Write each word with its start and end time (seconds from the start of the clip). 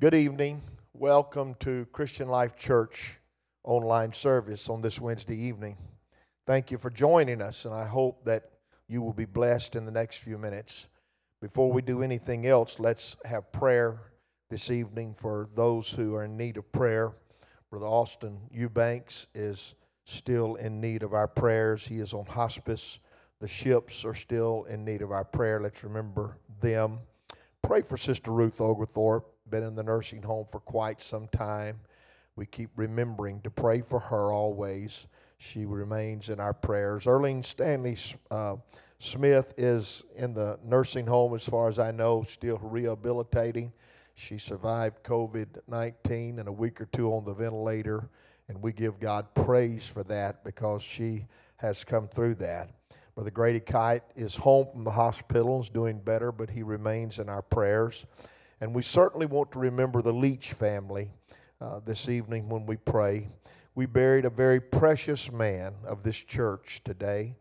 Good 0.00 0.14
evening. 0.14 0.62
Welcome 0.92 1.56
to 1.58 1.86
Christian 1.86 2.28
Life 2.28 2.54
Church 2.56 3.18
online 3.64 4.12
service 4.12 4.68
on 4.68 4.80
this 4.80 5.00
Wednesday 5.00 5.34
evening. 5.34 5.76
Thank 6.46 6.70
you 6.70 6.78
for 6.78 6.88
joining 6.88 7.42
us, 7.42 7.64
and 7.64 7.74
I 7.74 7.86
hope 7.86 8.24
that 8.24 8.44
you 8.86 9.02
will 9.02 9.12
be 9.12 9.24
blessed 9.24 9.74
in 9.74 9.86
the 9.86 9.90
next 9.90 10.18
few 10.18 10.38
minutes. 10.38 10.88
Before 11.42 11.72
we 11.72 11.82
do 11.82 12.00
anything 12.00 12.46
else, 12.46 12.78
let's 12.78 13.16
have 13.24 13.50
prayer 13.50 14.12
this 14.50 14.70
evening 14.70 15.14
for 15.14 15.48
those 15.56 15.90
who 15.90 16.14
are 16.14 16.26
in 16.26 16.36
need 16.36 16.58
of 16.58 16.70
prayer. 16.70 17.14
Brother 17.68 17.86
Austin 17.86 18.42
Eubanks 18.52 19.26
is 19.34 19.74
still 20.04 20.54
in 20.54 20.80
need 20.80 21.02
of 21.02 21.12
our 21.12 21.26
prayers. 21.26 21.88
He 21.88 21.98
is 21.98 22.14
on 22.14 22.26
hospice. 22.26 23.00
The 23.40 23.48
ships 23.48 24.04
are 24.04 24.14
still 24.14 24.64
in 24.70 24.84
need 24.84 25.02
of 25.02 25.10
our 25.10 25.24
prayer. 25.24 25.60
Let's 25.60 25.82
remember 25.82 26.38
them. 26.60 27.00
Pray 27.64 27.82
for 27.82 27.96
Sister 27.96 28.30
Ruth 28.30 28.60
Oglethorpe, 28.60 29.26
been 29.50 29.62
in 29.62 29.74
the 29.74 29.82
nursing 29.82 30.22
home 30.22 30.46
for 30.50 30.60
quite 30.60 31.00
some 31.00 31.28
time. 31.28 31.80
We 32.36 32.46
keep 32.46 32.70
remembering 32.76 33.40
to 33.42 33.50
pray 33.50 33.80
for 33.80 33.98
her 33.98 34.32
always. 34.32 35.06
She 35.38 35.64
remains 35.64 36.28
in 36.28 36.40
our 36.40 36.54
prayers. 36.54 37.06
Erling 37.06 37.42
Stanley 37.42 37.96
uh, 38.30 38.56
Smith 38.98 39.54
is 39.56 40.04
in 40.16 40.34
the 40.34 40.58
nursing 40.64 41.06
home, 41.06 41.34
as 41.34 41.44
far 41.48 41.68
as 41.68 41.78
I 41.78 41.92
know, 41.92 42.24
still 42.24 42.58
rehabilitating. 42.58 43.72
She 44.14 44.38
survived 44.38 45.04
COVID 45.04 45.60
19 45.68 46.40
and 46.40 46.48
a 46.48 46.52
week 46.52 46.80
or 46.80 46.86
two 46.86 47.12
on 47.14 47.24
the 47.24 47.34
ventilator, 47.34 48.08
and 48.48 48.60
we 48.60 48.72
give 48.72 48.98
God 48.98 49.34
praise 49.34 49.86
for 49.86 50.02
that 50.04 50.42
because 50.42 50.82
she 50.82 51.26
has 51.58 51.84
come 51.84 52.08
through 52.08 52.36
that. 52.36 52.70
Brother 53.14 53.30
Grady 53.30 53.60
Kite 53.60 54.02
is 54.14 54.36
home 54.36 54.68
from 54.72 54.84
the 54.84 54.92
hospital, 54.92 55.62
doing 55.72 55.98
better, 55.98 56.30
but 56.32 56.50
he 56.50 56.62
remains 56.62 57.18
in 57.18 57.28
our 57.28 57.42
prayers. 57.42 58.06
And 58.60 58.74
we 58.74 58.82
certainly 58.82 59.26
want 59.26 59.52
to 59.52 59.58
remember 59.58 60.02
the 60.02 60.12
Leach 60.12 60.52
family 60.52 61.10
uh, 61.60 61.80
this 61.84 62.08
evening 62.08 62.48
when 62.48 62.66
we 62.66 62.76
pray. 62.76 63.28
We 63.74 63.86
buried 63.86 64.24
a 64.24 64.30
very 64.30 64.60
precious 64.60 65.30
man 65.30 65.74
of 65.86 66.02
this 66.02 66.16
church 66.16 66.82
today, 66.84 67.36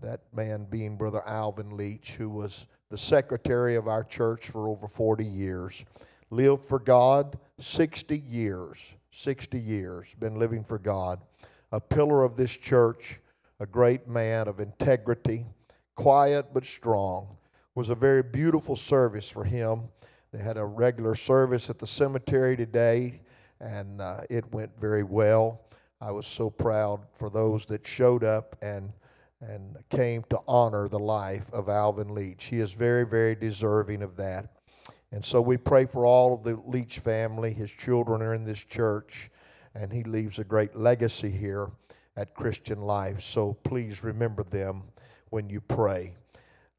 that 0.00 0.20
man 0.34 0.66
being 0.68 0.96
Brother 0.96 1.22
Alvin 1.26 1.76
Leach, 1.76 2.12
who 2.12 2.28
was 2.28 2.66
the 2.90 2.98
secretary 2.98 3.76
of 3.76 3.86
our 3.86 4.04
church 4.04 4.48
for 4.48 4.68
over 4.68 4.88
40 4.88 5.24
years. 5.24 5.84
Lived 6.30 6.66
for 6.66 6.78
God 6.78 7.38
60 7.58 8.18
years, 8.18 8.94
60 9.10 9.60
years, 9.60 10.08
been 10.18 10.36
living 10.36 10.64
for 10.64 10.78
God. 10.78 11.20
A 11.70 11.80
pillar 11.80 12.24
of 12.24 12.36
this 12.36 12.56
church 12.56 13.20
a 13.58 13.66
great 13.66 14.06
man 14.06 14.48
of 14.48 14.60
integrity, 14.60 15.46
quiet 15.94 16.46
but 16.52 16.64
strong. 16.64 17.36
Was 17.74 17.90
a 17.90 17.94
very 17.94 18.22
beautiful 18.22 18.76
service 18.76 19.28
for 19.28 19.44
him. 19.44 19.88
They 20.32 20.42
had 20.42 20.56
a 20.56 20.64
regular 20.64 21.14
service 21.14 21.70
at 21.70 21.78
the 21.78 21.86
cemetery 21.86 22.56
today, 22.56 23.20
and 23.60 24.00
uh, 24.00 24.20
it 24.28 24.52
went 24.52 24.78
very 24.78 25.02
well. 25.02 25.62
I 26.00 26.10
was 26.10 26.26
so 26.26 26.50
proud 26.50 27.00
for 27.14 27.30
those 27.30 27.66
that 27.66 27.86
showed 27.86 28.24
up 28.24 28.56
and 28.60 28.92
and 29.40 29.76
came 29.90 30.24
to 30.30 30.40
honor 30.48 30.88
the 30.88 30.98
life 30.98 31.52
of 31.52 31.68
Alvin 31.68 32.14
Leach. 32.14 32.46
He 32.46 32.60
is 32.60 32.72
very, 32.72 33.04
very 33.04 33.34
deserving 33.34 34.02
of 34.02 34.16
that. 34.16 34.46
And 35.12 35.24
so 35.24 35.40
we 35.40 35.56
pray 35.56 35.84
for 35.84 36.04
all 36.04 36.34
of 36.34 36.42
the 36.42 36.60
Leach 36.66 36.98
family. 36.98 37.52
His 37.52 37.70
children 37.70 38.22
are 38.22 38.34
in 38.34 38.44
this 38.44 38.62
church, 38.62 39.30
and 39.74 39.92
he 39.92 40.02
leaves 40.02 40.38
a 40.38 40.44
great 40.44 40.74
legacy 40.74 41.30
here 41.30 41.70
at 42.16 42.34
Christian 42.34 42.82
Life. 42.82 43.22
So 43.22 43.54
please 43.62 44.02
remember 44.02 44.42
them 44.42 44.84
when 45.30 45.48
you 45.50 45.60
pray. 45.60 46.14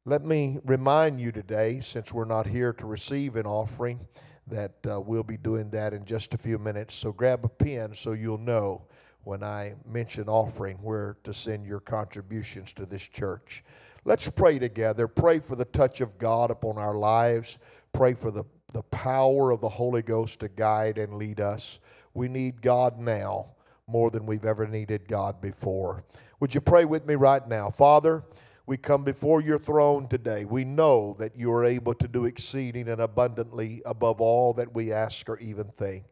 Let 0.04 0.24
me 0.24 0.58
remind 0.64 1.20
you 1.20 1.32
today, 1.32 1.80
since 1.80 2.12
we're 2.12 2.24
not 2.24 2.46
here 2.46 2.72
to 2.72 2.86
receive 2.86 3.36
an 3.36 3.46
offering, 3.46 4.06
that 4.46 4.74
uh, 4.90 5.00
we'll 5.00 5.22
be 5.22 5.36
doing 5.36 5.70
that 5.70 5.92
in 5.92 6.04
just 6.04 6.32
a 6.32 6.38
few 6.38 6.58
minutes. 6.58 6.94
So 6.94 7.12
grab 7.12 7.44
a 7.44 7.48
pen 7.48 7.94
so 7.94 8.12
you'll 8.12 8.38
know 8.38 8.86
when 9.24 9.42
I 9.42 9.74
mention 9.84 10.28
offering 10.28 10.78
where 10.78 11.18
to 11.24 11.34
send 11.34 11.66
your 11.66 11.80
contributions 11.80 12.72
to 12.74 12.86
this 12.86 13.02
church. 13.02 13.62
Let's 14.04 14.30
pray 14.30 14.58
together. 14.58 15.08
Pray 15.08 15.40
for 15.40 15.56
the 15.56 15.66
touch 15.66 16.00
of 16.00 16.16
God 16.16 16.50
upon 16.50 16.78
our 16.78 16.94
lives. 16.94 17.58
Pray 17.92 18.14
for 18.14 18.30
the, 18.30 18.44
the 18.72 18.84
power 18.84 19.50
of 19.50 19.60
the 19.60 19.68
Holy 19.68 20.00
Ghost 20.00 20.40
to 20.40 20.48
guide 20.48 20.96
and 20.96 21.14
lead 21.14 21.40
us. 21.40 21.80
We 22.14 22.28
need 22.28 22.62
God 22.62 22.98
now 22.98 23.50
more 23.86 24.10
than 24.10 24.24
we've 24.24 24.46
ever 24.46 24.66
needed 24.66 25.08
God 25.08 25.42
before. 25.42 26.04
Would 26.40 26.54
you 26.54 26.62
pray 26.62 26.86
with 26.86 27.04
me 27.04 27.16
right 27.16 27.46
now? 27.46 27.68
Father, 27.68 28.22
we 28.68 28.76
come 28.76 29.02
before 29.02 29.40
your 29.40 29.56
throne 29.56 30.06
today. 30.08 30.44
We 30.44 30.62
know 30.62 31.16
that 31.18 31.34
you 31.34 31.50
are 31.52 31.64
able 31.64 31.94
to 31.94 32.06
do 32.06 32.26
exceeding 32.26 32.86
and 32.86 33.00
abundantly 33.00 33.80
above 33.86 34.20
all 34.20 34.52
that 34.52 34.74
we 34.74 34.92
ask 34.92 35.26
or 35.30 35.38
even 35.38 35.68
think. 35.68 36.04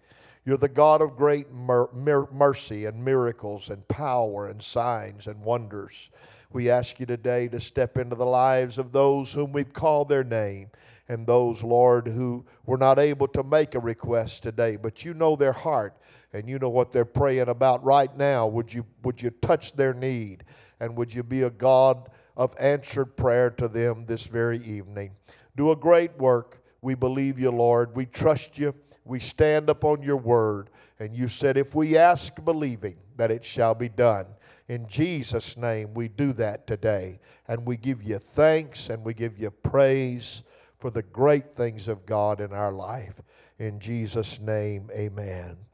You're 0.42 0.56
the 0.56 0.70
God 0.70 1.02
of 1.02 1.16
great 1.16 1.52
mer- 1.52 1.92
mer- 1.92 2.30
mercy 2.32 2.86
and 2.86 3.04
miracles 3.04 3.68
and 3.68 3.86
power 3.88 4.48
and 4.48 4.62
signs 4.62 5.26
and 5.26 5.42
wonders. 5.42 6.10
We 6.50 6.70
ask 6.70 6.98
you 6.98 7.04
today 7.04 7.46
to 7.48 7.60
step 7.60 7.98
into 7.98 8.16
the 8.16 8.24
lives 8.24 8.78
of 8.78 8.92
those 8.92 9.34
whom 9.34 9.52
we've 9.52 9.74
called 9.74 10.08
their 10.08 10.24
name 10.24 10.70
and 11.10 11.26
those, 11.26 11.62
Lord, 11.62 12.08
who 12.08 12.46
were 12.64 12.78
not 12.78 12.98
able 12.98 13.28
to 13.28 13.42
make 13.42 13.74
a 13.74 13.80
request 13.80 14.42
today, 14.42 14.76
but 14.76 15.04
you 15.04 15.12
know 15.12 15.36
their 15.36 15.52
heart 15.52 15.94
and 16.36 16.50
you 16.50 16.58
know 16.58 16.68
what 16.68 16.92
they're 16.92 17.06
praying 17.06 17.48
about 17.48 17.82
right 17.82 18.14
now. 18.14 18.46
Would 18.46 18.74
you, 18.74 18.84
would 19.02 19.22
you 19.22 19.30
touch 19.30 19.72
their 19.72 19.94
need? 19.94 20.44
And 20.78 20.94
would 20.94 21.14
you 21.14 21.22
be 21.22 21.42
a 21.42 21.50
God 21.50 22.10
of 22.36 22.54
answered 22.60 23.16
prayer 23.16 23.48
to 23.52 23.68
them 23.68 24.04
this 24.04 24.24
very 24.24 24.58
evening? 24.58 25.12
Do 25.56 25.70
a 25.70 25.76
great 25.76 26.18
work. 26.18 26.62
We 26.82 26.94
believe 26.94 27.38
you, 27.38 27.50
Lord. 27.50 27.96
We 27.96 28.04
trust 28.04 28.58
you. 28.58 28.74
We 29.06 29.18
stand 29.18 29.70
upon 29.70 30.02
your 30.02 30.18
word. 30.18 30.68
And 30.98 31.16
you 31.16 31.26
said, 31.26 31.56
if 31.56 31.74
we 31.74 31.96
ask 31.96 32.44
believing, 32.44 32.98
that 33.16 33.30
it 33.30 33.42
shall 33.42 33.74
be 33.74 33.88
done. 33.88 34.26
In 34.68 34.86
Jesus' 34.88 35.56
name, 35.56 35.94
we 35.94 36.08
do 36.08 36.34
that 36.34 36.66
today. 36.66 37.20
And 37.48 37.64
we 37.64 37.78
give 37.78 38.02
you 38.02 38.18
thanks 38.18 38.90
and 38.90 39.04
we 39.04 39.14
give 39.14 39.38
you 39.38 39.50
praise 39.50 40.42
for 40.78 40.90
the 40.90 41.02
great 41.02 41.48
things 41.48 41.88
of 41.88 42.04
God 42.04 42.42
in 42.42 42.52
our 42.52 42.72
life. 42.72 43.22
In 43.58 43.80
Jesus' 43.80 44.38
name, 44.38 44.90
amen. 44.94 45.65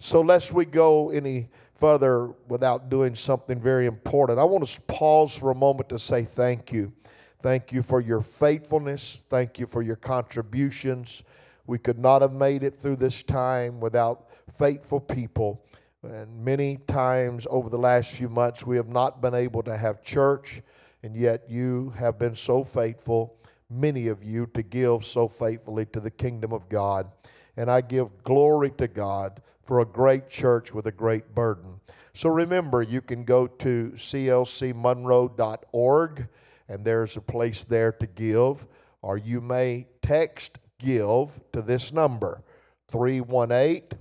So, 0.00 0.20
lest 0.20 0.52
we 0.52 0.64
go 0.64 1.10
any 1.10 1.48
further 1.74 2.28
without 2.46 2.88
doing 2.88 3.16
something 3.16 3.60
very 3.60 3.86
important, 3.86 4.38
I 4.38 4.44
want 4.44 4.66
to 4.66 4.80
pause 4.82 5.36
for 5.36 5.50
a 5.50 5.54
moment 5.54 5.88
to 5.88 5.98
say 5.98 6.22
thank 6.22 6.72
you. 6.72 6.92
Thank 7.40 7.72
you 7.72 7.82
for 7.82 8.00
your 8.00 8.20
faithfulness. 8.20 9.18
Thank 9.28 9.58
you 9.58 9.66
for 9.66 9.82
your 9.82 9.96
contributions. 9.96 11.22
We 11.66 11.78
could 11.78 11.98
not 11.98 12.22
have 12.22 12.32
made 12.32 12.62
it 12.62 12.76
through 12.76 12.96
this 12.96 13.22
time 13.22 13.80
without 13.80 14.28
faithful 14.50 15.00
people. 15.00 15.64
And 16.02 16.44
many 16.44 16.78
times 16.86 17.46
over 17.50 17.68
the 17.68 17.78
last 17.78 18.12
few 18.12 18.28
months, 18.28 18.64
we 18.64 18.76
have 18.76 18.88
not 18.88 19.20
been 19.20 19.34
able 19.34 19.62
to 19.64 19.76
have 19.76 20.02
church, 20.02 20.62
and 21.02 21.16
yet 21.16 21.44
you 21.48 21.90
have 21.98 22.18
been 22.18 22.36
so 22.36 22.62
faithful, 22.62 23.36
many 23.68 24.06
of 24.06 24.22
you, 24.22 24.46
to 24.54 24.62
give 24.62 25.04
so 25.04 25.26
faithfully 25.26 25.86
to 25.86 26.00
the 26.00 26.10
kingdom 26.10 26.52
of 26.52 26.68
God. 26.68 27.10
And 27.56 27.68
I 27.68 27.80
give 27.80 28.22
glory 28.22 28.70
to 28.78 28.86
God 28.86 29.42
for 29.68 29.78
a 29.80 29.84
great 29.84 30.30
church 30.30 30.72
with 30.72 30.86
a 30.86 30.92
great 30.92 31.34
burden. 31.34 31.80
So 32.14 32.30
remember, 32.30 32.80
you 32.80 33.02
can 33.02 33.24
go 33.24 33.46
to 33.46 33.92
clcmonroe.org 33.96 36.28
and 36.66 36.84
there's 36.86 37.18
a 37.18 37.20
place 37.20 37.64
there 37.64 37.92
to 37.92 38.06
give, 38.06 38.66
or 39.02 39.18
you 39.18 39.42
may 39.42 39.88
text 40.00 40.58
give 40.78 41.42
to 41.52 41.60
this 41.60 41.92
number 41.92 42.42
318 42.90 43.98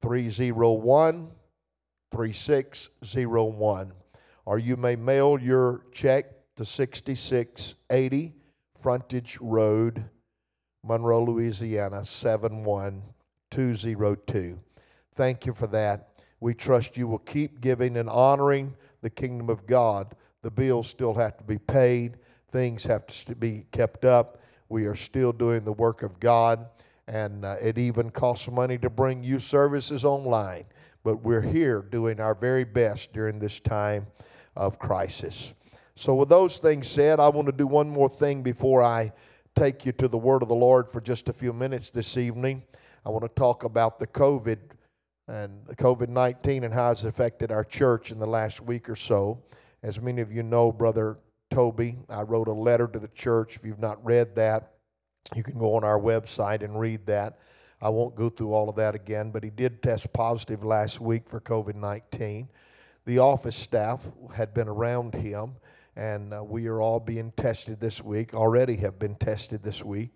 301 0.00 1.32
3601. 2.10 3.92
Or 4.46 4.58
you 4.58 4.78
may 4.78 4.96
mail 4.96 5.38
your 5.38 5.84
check 5.92 6.32
to 6.56 6.64
6680 6.64 8.32
Frontage 8.80 9.36
Road, 9.38 10.06
Monroe, 10.82 11.24
Louisiana 11.24 12.06
71 12.06 13.02
202. 13.50 14.60
Thank 15.14 15.46
you 15.46 15.54
for 15.54 15.66
that. 15.68 16.08
We 16.40 16.54
trust 16.54 16.96
you 16.96 17.08
will 17.08 17.18
keep 17.18 17.60
giving 17.60 17.96
and 17.96 18.08
honoring 18.08 18.74
the 19.00 19.10
kingdom 19.10 19.48
of 19.48 19.66
God. 19.66 20.14
The 20.42 20.50
bills 20.50 20.88
still 20.88 21.14
have 21.14 21.36
to 21.38 21.44
be 21.44 21.58
paid, 21.58 22.18
things 22.50 22.84
have 22.84 23.06
to 23.06 23.34
be 23.34 23.66
kept 23.72 24.04
up. 24.04 24.40
We 24.68 24.86
are 24.86 24.94
still 24.94 25.32
doing 25.32 25.64
the 25.64 25.72
work 25.72 26.02
of 26.02 26.20
God, 26.20 26.66
and 27.06 27.44
uh, 27.44 27.56
it 27.62 27.78
even 27.78 28.10
costs 28.10 28.50
money 28.50 28.78
to 28.78 28.90
bring 28.90 29.22
you 29.22 29.38
services 29.38 30.04
online. 30.04 30.66
But 31.04 31.22
we're 31.22 31.42
here 31.42 31.82
doing 31.82 32.20
our 32.20 32.34
very 32.34 32.64
best 32.64 33.12
during 33.12 33.38
this 33.38 33.60
time 33.60 34.08
of 34.56 34.78
crisis. 34.78 35.54
So, 35.94 36.14
with 36.14 36.28
those 36.28 36.58
things 36.58 36.88
said, 36.88 37.20
I 37.20 37.28
want 37.28 37.46
to 37.46 37.52
do 37.52 37.66
one 37.66 37.88
more 37.88 38.08
thing 38.08 38.42
before 38.42 38.82
I 38.82 39.12
take 39.54 39.86
you 39.86 39.92
to 39.92 40.08
the 40.08 40.18
word 40.18 40.42
of 40.42 40.48
the 40.48 40.54
Lord 40.54 40.90
for 40.90 41.00
just 41.00 41.28
a 41.28 41.32
few 41.32 41.52
minutes 41.52 41.88
this 41.90 42.16
evening. 42.18 42.62
I 43.06 43.10
want 43.10 43.22
to 43.22 43.28
talk 43.28 43.62
about 43.62 44.00
the 44.00 44.08
COVID 44.08 44.58
and 45.28 45.64
COVID 45.76 46.08
19 46.08 46.64
and 46.64 46.74
how 46.74 46.90
it's 46.90 47.04
affected 47.04 47.52
our 47.52 47.62
church 47.62 48.10
in 48.10 48.18
the 48.18 48.26
last 48.26 48.60
week 48.60 48.90
or 48.90 48.96
so. 48.96 49.44
As 49.80 50.00
many 50.00 50.20
of 50.20 50.32
you 50.32 50.42
know, 50.42 50.72
Brother 50.72 51.18
Toby, 51.48 51.98
I 52.08 52.22
wrote 52.22 52.48
a 52.48 52.52
letter 52.52 52.88
to 52.88 52.98
the 52.98 53.06
church. 53.06 53.54
If 53.54 53.64
you've 53.64 53.78
not 53.78 54.04
read 54.04 54.34
that, 54.34 54.72
you 55.36 55.44
can 55.44 55.56
go 55.56 55.76
on 55.76 55.84
our 55.84 56.00
website 56.00 56.64
and 56.64 56.80
read 56.80 57.06
that. 57.06 57.38
I 57.80 57.90
won't 57.90 58.16
go 58.16 58.28
through 58.28 58.52
all 58.52 58.68
of 58.68 58.74
that 58.74 58.96
again, 58.96 59.30
but 59.30 59.44
he 59.44 59.50
did 59.50 59.84
test 59.84 60.12
positive 60.12 60.64
last 60.64 61.00
week 61.00 61.28
for 61.28 61.40
COVID 61.40 61.76
19. 61.76 62.48
The 63.04 63.20
office 63.20 63.54
staff 63.54 64.10
had 64.34 64.52
been 64.52 64.66
around 64.66 65.14
him, 65.14 65.58
and 65.94 66.34
uh, 66.34 66.42
we 66.42 66.66
are 66.66 66.80
all 66.80 66.98
being 66.98 67.30
tested 67.36 67.78
this 67.78 68.02
week, 68.02 68.34
already 68.34 68.78
have 68.78 68.98
been 68.98 69.14
tested 69.14 69.62
this 69.62 69.84
week. 69.84 70.10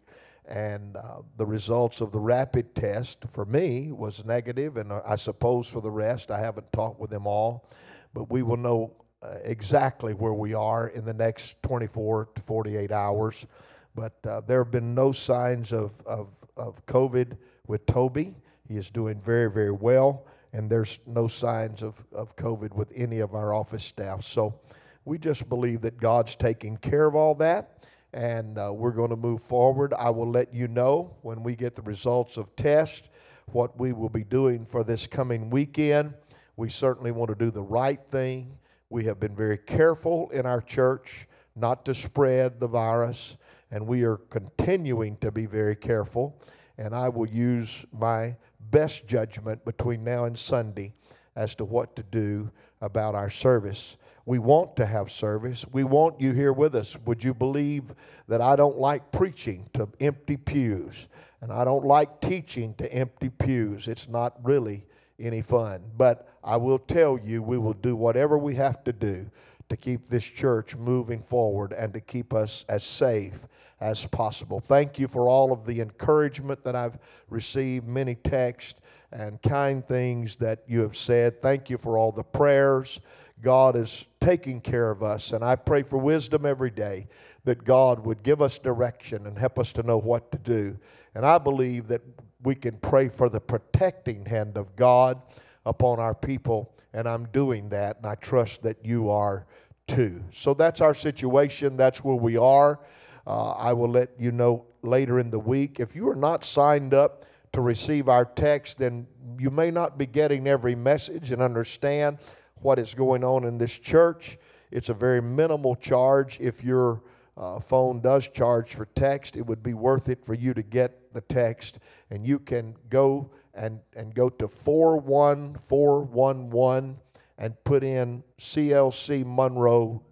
And 0.51 0.97
uh, 0.97 1.23
the 1.37 1.47
results 1.47 2.01
of 2.01 2.11
the 2.11 2.19
rapid 2.19 2.75
test 2.75 3.25
for 3.31 3.45
me 3.45 3.93
was 3.93 4.25
negative, 4.25 4.77
and 4.77 4.91
uh, 4.91 5.01
I 5.07 5.15
suppose 5.15 5.69
for 5.69 5.81
the 5.81 5.93
rest, 5.93 6.31
I 6.31 6.41
haven't 6.41 6.73
talked 6.73 6.99
with 6.99 7.11
them 7.11 7.27
all, 7.27 7.69
but 8.13 8.31
we 8.31 8.43
will 8.43 8.57
know 8.57 8.93
uh, 9.23 9.35
exactly 9.45 10.13
where 10.13 10.33
we 10.33 10.53
are 10.53 10.89
in 10.89 11.05
the 11.05 11.15
next 11.15 11.63
24 11.63 12.31
to 12.35 12.43
48 12.43 12.91
hours. 12.91 13.47
But 13.95 14.15
uh, 14.27 14.41
there 14.41 14.65
have 14.65 14.73
been 14.73 14.95
no 14.95 15.13
signs 15.13 15.73
of, 15.73 16.01
of, 16.05 16.29
of 16.57 16.85
COVID 16.87 17.37
with 17.67 17.87
Toby. 17.87 18.35
He 18.67 18.77
is 18.77 18.91
doing 18.91 19.21
very, 19.21 19.51
very 19.51 19.71
well, 19.71 20.27
and 20.53 20.71
there's 20.71 20.99
no 21.07 21.29
signs 21.29 21.83
of, 21.83 22.05
of 22.13 22.35
COVID 22.35 22.75
with 22.75 22.93
any 22.97 23.21
of 23.21 23.35
our 23.35 23.55
office 23.55 23.85
staff. 23.85 24.25
So 24.25 24.59
we 25.05 25.19
just 25.19 25.49
believe 25.49 25.83
that 25.83 25.99
God's 25.99 26.35
taking 26.35 26.77
care 26.77 27.07
of 27.07 27.15
all 27.15 27.35
that, 27.37 27.87
and 28.13 28.59
uh, 28.59 28.73
we're 28.73 28.91
going 28.93 29.11
to 29.11 29.17
move 29.17 29.43
forward. 29.43 29.95
I 29.95 30.11
will 30.11 30.31
let 30.31 30.53
you 30.53 30.69
know 30.69 31.17
when 31.23 31.43
we 31.43 31.57
get 31.57 31.75
the 31.75 31.83
results 31.83 32.37
of 32.37 32.55
test 32.57 33.11
what 33.47 33.79
we 33.79 33.93
will 33.93 34.09
be 34.09 34.25
doing 34.25 34.65
for 34.65 34.85
this 34.85 35.07
coming 35.07 35.51
weekend. 35.51 36.15
We 36.57 36.69
certainly 36.69 37.11
want 37.11 37.31
to 37.31 37.35
do 37.35 37.51
the 37.51 37.63
right 37.63 38.01
thing 38.01 38.59
we 38.91 39.05
have 39.05 39.21
been 39.21 39.37
very 39.37 39.57
careful 39.57 40.29
in 40.31 40.47
our 40.47 40.61
church 40.61 41.29
not 41.55 41.85
to 41.85 41.95
spread 41.95 42.59
the 42.59 42.67
virus, 42.67 43.37
and 43.71 43.87
we 43.87 44.03
are 44.03 44.17
continuing 44.17 45.17
to 45.19 45.31
be 45.31 45.47
very 45.47 45.77
careful. 45.77 46.41
And 46.77 46.95
I 46.95 47.09
will 47.09 47.29
use 47.29 47.87
my 47.93 48.37
best 48.59 49.07
judgment 49.07 49.65
between 49.65 50.03
now 50.03 50.25
and 50.25 50.37
Sunday 50.37 50.93
as 51.37 51.55
to 51.57 51.65
what 51.65 51.95
to 51.97 52.03
do 52.03 52.51
about 52.81 53.15
our 53.15 53.31
service. 53.31 53.97
We 54.31 54.39
want 54.39 54.77
to 54.77 54.87
have 54.87 55.11
service. 55.11 55.67
We 55.73 55.83
want 55.83 56.21
you 56.21 56.31
here 56.31 56.53
with 56.53 56.77
us. 56.77 56.97
Would 57.05 57.25
you 57.25 57.35
believe 57.35 57.97
that 58.29 58.41
I 58.41 58.55
don't 58.55 58.79
like 58.79 59.11
preaching 59.11 59.69
to 59.73 59.89
empty 59.99 60.37
pews? 60.37 61.09
And 61.41 61.53
I 61.53 61.65
don't 61.65 61.85
like 61.85 62.21
teaching 62.21 62.75
to 62.75 62.93
empty 62.93 63.29
pews. 63.29 63.89
It's 63.89 64.09
not 64.09 64.37
really 64.45 64.87
any 65.19 65.43
fun. 65.43 65.83
But 65.97 66.29
I 66.45 66.59
will 66.59 66.79
tell 66.79 67.19
you, 67.19 67.43
we 67.43 67.59
will 67.59 67.73
do 67.73 67.97
whatever 67.97 68.39
we 68.39 68.55
have 68.55 68.85
to 68.85 68.93
do 68.93 69.33
to 69.69 69.77
keep 69.77 70.07
this 70.07 70.27
church 70.27 70.77
moving 70.77 71.23
forward 71.23 71.73
and 71.73 71.93
to 71.95 72.01
keep 72.01 72.33
us 72.33 72.65
as 72.69 72.85
safe 72.85 73.49
as 73.81 74.07
possible. 74.07 74.61
Thank 74.61 75.01
you 75.01 75.09
for 75.09 75.29
all 75.29 75.51
of 75.51 75.67
the 75.67 75.81
encouragement 75.81 76.63
that 76.63 76.77
I've 76.77 77.01
received, 77.29 77.89
many 77.89 78.15
texts 78.15 78.79
and 79.11 79.43
kind 79.43 79.85
things 79.85 80.37
that 80.37 80.63
you 80.69 80.83
have 80.83 80.97
said. 80.97 81.41
Thank 81.41 81.69
you 81.69 81.79
for 81.79 81.99
all 81.99 82.13
the 82.13 82.23
prayers. 82.23 83.01
God 83.43 83.77
is 83.77 84.07
taking 84.21 84.61
care 84.61 84.91
of 84.91 85.03
us, 85.03 85.33
and 85.33 85.45
I 85.45 85.57
pray 85.57 85.83
for 85.83 85.99
wisdom 85.99 86.45
every 86.45 86.71
day 86.71 87.09
that 87.45 87.65
God 87.65 88.05
would 88.05 88.23
give 88.23 88.43
us 88.43 88.59
direction 88.59 89.27
and 89.27 89.39
help 89.39 89.59
us 89.59 89.73
to 89.75 89.83
know 89.83 89.99
what 89.99 90.31
to 90.33 90.39
do. 90.39 90.79
And 91.15 91.25
I 91.25 91.39
believe 91.39 91.89
that 91.89 92.03
we 92.43 92.55
can 92.55 92.77
pray 92.79 93.09
for 93.09 93.29
the 93.29 93.41
protecting 93.41 94.27
hand 94.27 94.57
of 94.57 94.77
God 94.77 95.21
upon 95.65 96.01
our 96.01 96.15
people, 96.15 96.75
and 96.93 97.09
I'm 97.09 97.27
doing 97.27 97.71
that, 97.71 97.99
and 97.99 98.07
I 98.07 98.15
trust 98.15 98.63
that 98.63 98.85
you 98.85 99.11
are 99.11 99.47
too. 99.87 100.25
So 100.33 100.55
that's 100.55 100.81
our 100.81 100.95
situation. 100.95 101.77
That's 101.77 102.05
where 102.05 102.17
we 102.17 102.37
are. 102.37 102.81
Uh, 103.27 103.51
I 103.53 103.73
will 103.73 103.91
let 103.91 104.11
you 104.19 104.33
know 104.33 104.67
later 104.83 105.19
in 105.19 105.31
the 105.31 105.39
week. 105.39 105.81
If 105.81 105.95
you 105.95 106.09
are 106.09 106.17
not 106.17 106.45
signed 106.45 106.95
up 106.95 107.25
to 107.53 107.61
receive 107.61 108.09
our 108.09 108.25
text, 108.25 108.79
then 108.79 109.07
you 109.39 109.51
may 109.51 109.71
not 109.71 109.99
be 109.99 110.07
getting 110.07 110.47
every 110.47 110.75
message 110.75 111.31
and 111.31 111.43
understand 111.43 112.19
what 112.61 112.79
is 112.79 112.95
going 112.95 113.25
on 113.25 113.45
in 113.45 113.59
this 113.59 113.77
church. 113.79 114.39
It's 114.71 114.89
a 114.89 114.95
very 114.95 115.21
minimal 115.21 115.75
charge 115.75 116.39
if 116.41 116.63
your 116.63 117.03
uh, 117.37 117.59
phone 117.61 118.01
does 118.01 118.29
charge 118.29 118.75
for 118.75 118.87
text. 118.87 119.37
It 119.37 119.47
would 119.47 119.63
be 119.63 119.75
worth 119.75 120.09
it 120.09 120.25
for 120.25 120.35
you 120.35 120.55
to 120.55 120.63
get 120.63 121.13
the 121.13 121.21
text, 121.21 121.79
and 122.11 122.27
you 122.27 122.39
can 122.39 122.77
go 122.89 123.31
and, 123.55 123.81
and 123.97 124.15
go 124.15 124.29
to 124.29 124.47
41411 124.47 126.99
and 127.39 127.65
put 127.65 127.83
in 127.83 128.23
CLC 128.39 129.25
Monroe, 129.27 130.05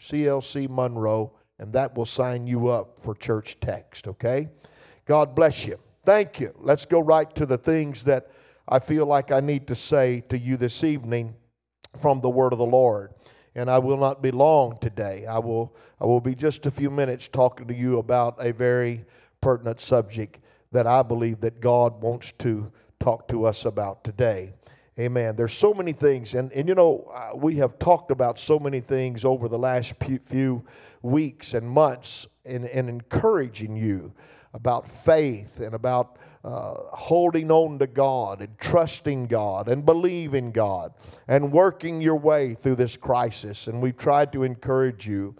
CLC 0.00 0.70
Monroe, 0.70 1.32
and 1.58 1.72
that 1.72 1.96
will 1.96 2.06
sign 2.06 2.46
you 2.46 2.68
up 2.68 3.00
for 3.02 3.14
church 3.14 3.58
text, 3.60 4.06
okay? 4.08 4.48
God 5.04 5.34
bless 5.34 5.66
you. 5.66 5.78
Thank 6.04 6.40
you. 6.40 6.54
Let's 6.58 6.84
go 6.84 7.00
right 7.00 7.32
to 7.34 7.46
the 7.46 7.58
things 7.58 8.04
that 8.04 8.30
I 8.72 8.78
feel 8.78 9.04
like 9.04 9.30
I 9.30 9.40
need 9.40 9.66
to 9.66 9.74
say 9.74 10.22
to 10.30 10.38
you 10.38 10.56
this 10.56 10.82
evening 10.82 11.34
from 11.98 12.22
the 12.22 12.30
word 12.30 12.54
of 12.54 12.58
the 12.58 12.64
Lord. 12.64 13.12
And 13.54 13.70
I 13.70 13.78
will 13.78 13.98
not 13.98 14.22
be 14.22 14.30
long 14.30 14.78
today. 14.78 15.26
I 15.26 15.40
will, 15.40 15.76
I 16.00 16.06
will 16.06 16.22
be 16.22 16.34
just 16.34 16.64
a 16.64 16.70
few 16.70 16.90
minutes 16.90 17.28
talking 17.28 17.68
to 17.68 17.74
you 17.74 17.98
about 17.98 18.36
a 18.38 18.50
very 18.50 19.04
pertinent 19.42 19.78
subject 19.78 20.40
that 20.70 20.86
I 20.86 21.02
believe 21.02 21.40
that 21.40 21.60
God 21.60 22.02
wants 22.02 22.32
to 22.38 22.72
talk 22.98 23.28
to 23.28 23.44
us 23.44 23.66
about 23.66 24.04
today. 24.04 24.54
Amen. 24.98 25.36
There's 25.36 25.52
so 25.52 25.74
many 25.74 25.92
things, 25.92 26.34
and, 26.34 26.50
and 26.52 26.66
you 26.66 26.74
know, 26.74 27.12
uh, 27.14 27.36
we 27.36 27.56
have 27.56 27.78
talked 27.78 28.10
about 28.10 28.38
so 28.38 28.58
many 28.58 28.80
things 28.80 29.22
over 29.22 29.48
the 29.48 29.58
last 29.58 29.96
few 30.22 30.64
weeks 31.02 31.52
and 31.52 31.68
months 31.68 32.26
in, 32.42 32.64
in 32.64 32.88
encouraging 32.88 33.76
you 33.76 34.14
about 34.54 34.88
faith 34.88 35.60
and 35.60 35.74
about 35.74 36.16
uh, 36.44 36.74
holding 36.92 37.50
on 37.50 37.78
to 37.78 37.86
God 37.86 38.40
and 38.40 38.58
trusting 38.58 39.26
God 39.26 39.68
and 39.68 39.84
believing 39.86 40.50
God 40.50 40.92
and 41.28 41.52
working 41.52 42.00
your 42.00 42.16
way 42.16 42.54
through 42.54 42.76
this 42.76 42.96
crisis. 42.96 43.66
And 43.66 43.80
we've 43.80 43.96
tried 43.96 44.32
to 44.32 44.42
encourage 44.42 45.06
you. 45.06 45.36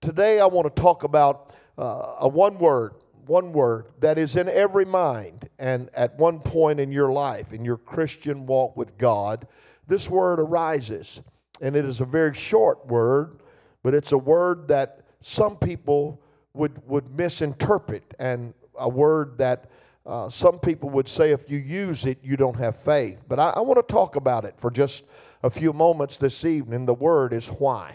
Today, 0.00 0.40
I 0.40 0.46
want 0.46 0.74
to 0.74 0.82
talk 0.82 1.04
about 1.04 1.54
uh, 1.76 2.14
a 2.20 2.28
one 2.28 2.58
word 2.58 2.94
one 3.28 3.52
word 3.52 3.84
that 4.00 4.18
is 4.18 4.36
in 4.36 4.48
every 4.48 4.86
mind 4.86 5.50
and 5.58 5.90
at 5.92 6.18
one 6.18 6.40
point 6.40 6.80
in 6.80 6.90
your 6.90 7.12
life, 7.12 7.52
in 7.52 7.64
your 7.64 7.76
Christian 7.76 8.46
walk 8.46 8.76
with 8.76 8.96
God, 8.96 9.46
this 9.86 10.08
word 10.08 10.40
arises. 10.40 11.20
And 11.60 11.76
it 11.76 11.84
is 11.84 12.00
a 12.00 12.04
very 12.04 12.34
short 12.34 12.86
word, 12.86 13.40
but 13.82 13.94
it's 13.94 14.12
a 14.12 14.18
word 14.18 14.68
that 14.68 15.02
some 15.20 15.56
people 15.56 16.22
would, 16.54 16.86
would 16.86 17.16
misinterpret 17.16 18.14
and 18.18 18.54
a 18.78 18.88
word 18.88 19.38
that 19.38 19.70
uh, 20.08 20.30
some 20.30 20.58
people 20.58 20.88
would 20.88 21.06
say 21.06 21.32
if 21.32 21.50
you 21.50 21.58
use 21.58 22.06
it, 22.06 22.18
you 22.22 22.34
don't 22.34 22.56
have 22.56 22.74
faith. 22.74 23.24
But 23.28 23.38
I, 23.38 23.50
I 23.50 23.60
want 23.60 23.76
to 23.86 23.92
talk 23.92 24.16
about 24.16 24.46
it 24.46 24.54
for 24.58 24.70
just 24.70 25.04
a 25.42 25.50
few 25.50 25.74
moments 25.74 26.16
this 26.16 26.46
evening. 26.46 26.86
The 26.86 26.94
word 26.94 27.34
is 27.34 27.48
why. 27.48 27.94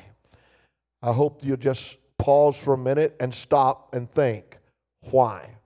I 1.02 1.12
hope 1.12 1.44
you'll 1.44 1.58
just 1.58 1.98
pause 2.20 2.56
for 2.56 2.76
a 2.76 2.78
minute 2.78 3.16
and 3.20 3.34
stop 3.34 3.96
and 3.96 4.08
think 4.08 4.60
why. 5.10 5.58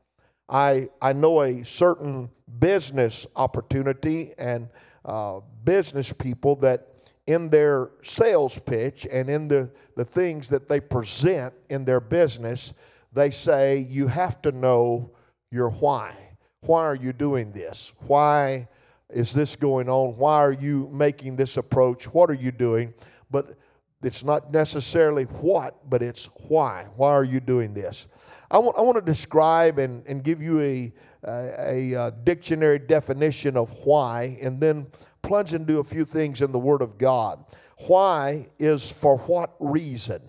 I, 0.47 0.87
I 1.01 1.11
know 1.11 1.41
a 1.41 1.65
certain 1.65 2.29
business 2.59 3.27
opportunity 3.35 4.31
and 4.37 4.69
uh, 5.03 5.41
business 5.65 6.13
people 6.13 6.55
that 6.57 6.87
in 7.27 7.49
their 7.49 7.89
sales 8.03 8.57
pitch 8.57 9.05
and 9.11 9.29
in 9.29 9.49
the, 9.49 9.69
the 9.97 10.05
things 10.05 10.47
that 10.47 10.69
they 10.69 10.79
present 10.79 11.53
in 11.69 11.83
their 11.83 11.99
business, 11.99 12.73
they 13.11 13.31
say 13.31 13.79
you 13.79 14.07
have 14.07 14.41
to 14.43 14.53
know 14.53 15.11
your 15.51 15.69
why. 15.69 16.26
Why 16.61 16.83
are 16.83 16.95
you 16.95 17.13
doing 17.13 17.51
this? 17.51 17.93
Why 18.07 18.67
is 19.09 19.33
this 19.33 19.55
going 19.55 19.89
on? 19.89 20.17
Why 20.17 20.37
are 20.43 20.53
you 20.53 20.89
making 20.91 21.35
this 21.35 21.57
approach? 21.57 22.05
What 22.05 22.29
are 22.29 22.35
you 22.35 22.51
doing? 22.51 22.93
But 23.29 23.57
it's 24.03 24.23
not 24.23 24.51
necessarily 24.51 25.23
what, 25.23 25.89
but 25.89 26.01
it's 26.01 26.29
why. 26.47 26.87
Why 26.95 27.11
are 27.11 27.23
you 27.23 27.39
doing 27.39 27.73
this? 27.73 28.07
I 28.49 28.59
want, 28.59 28.77
I 28.77 28.81
want 28.81 28.95
to 28.95 29.01
describe 29.01 29.79
and, 29.79 30.05
and 30.07 30.23
give 30.23 30.41
you 30.41 30.61
a, 30.61 30.93
a, 31.23 31.93
a, 31.93 31.99
uh, 31.99 32.09
dictionary 32.23 32.79
definition 32.79 33.57
of 33.57 33.71
why 33.83 34.37
and 34.41 34.61
then 34.61 34.87
plunge 35.21 35.53
into 35.53 35.79
a 35.79 35.83
few 35.83 36.05
things 36.05 36.41
in 36.41 36.51
the 36.51 36.59
Word 36.59 36.81
of 36.81 36.97
God. 36.97 37.43
Why 37.87 38.47
is 38.57 38.91
for 38.91 39.17
what 39.19 39.55
reason, 39.59 40.21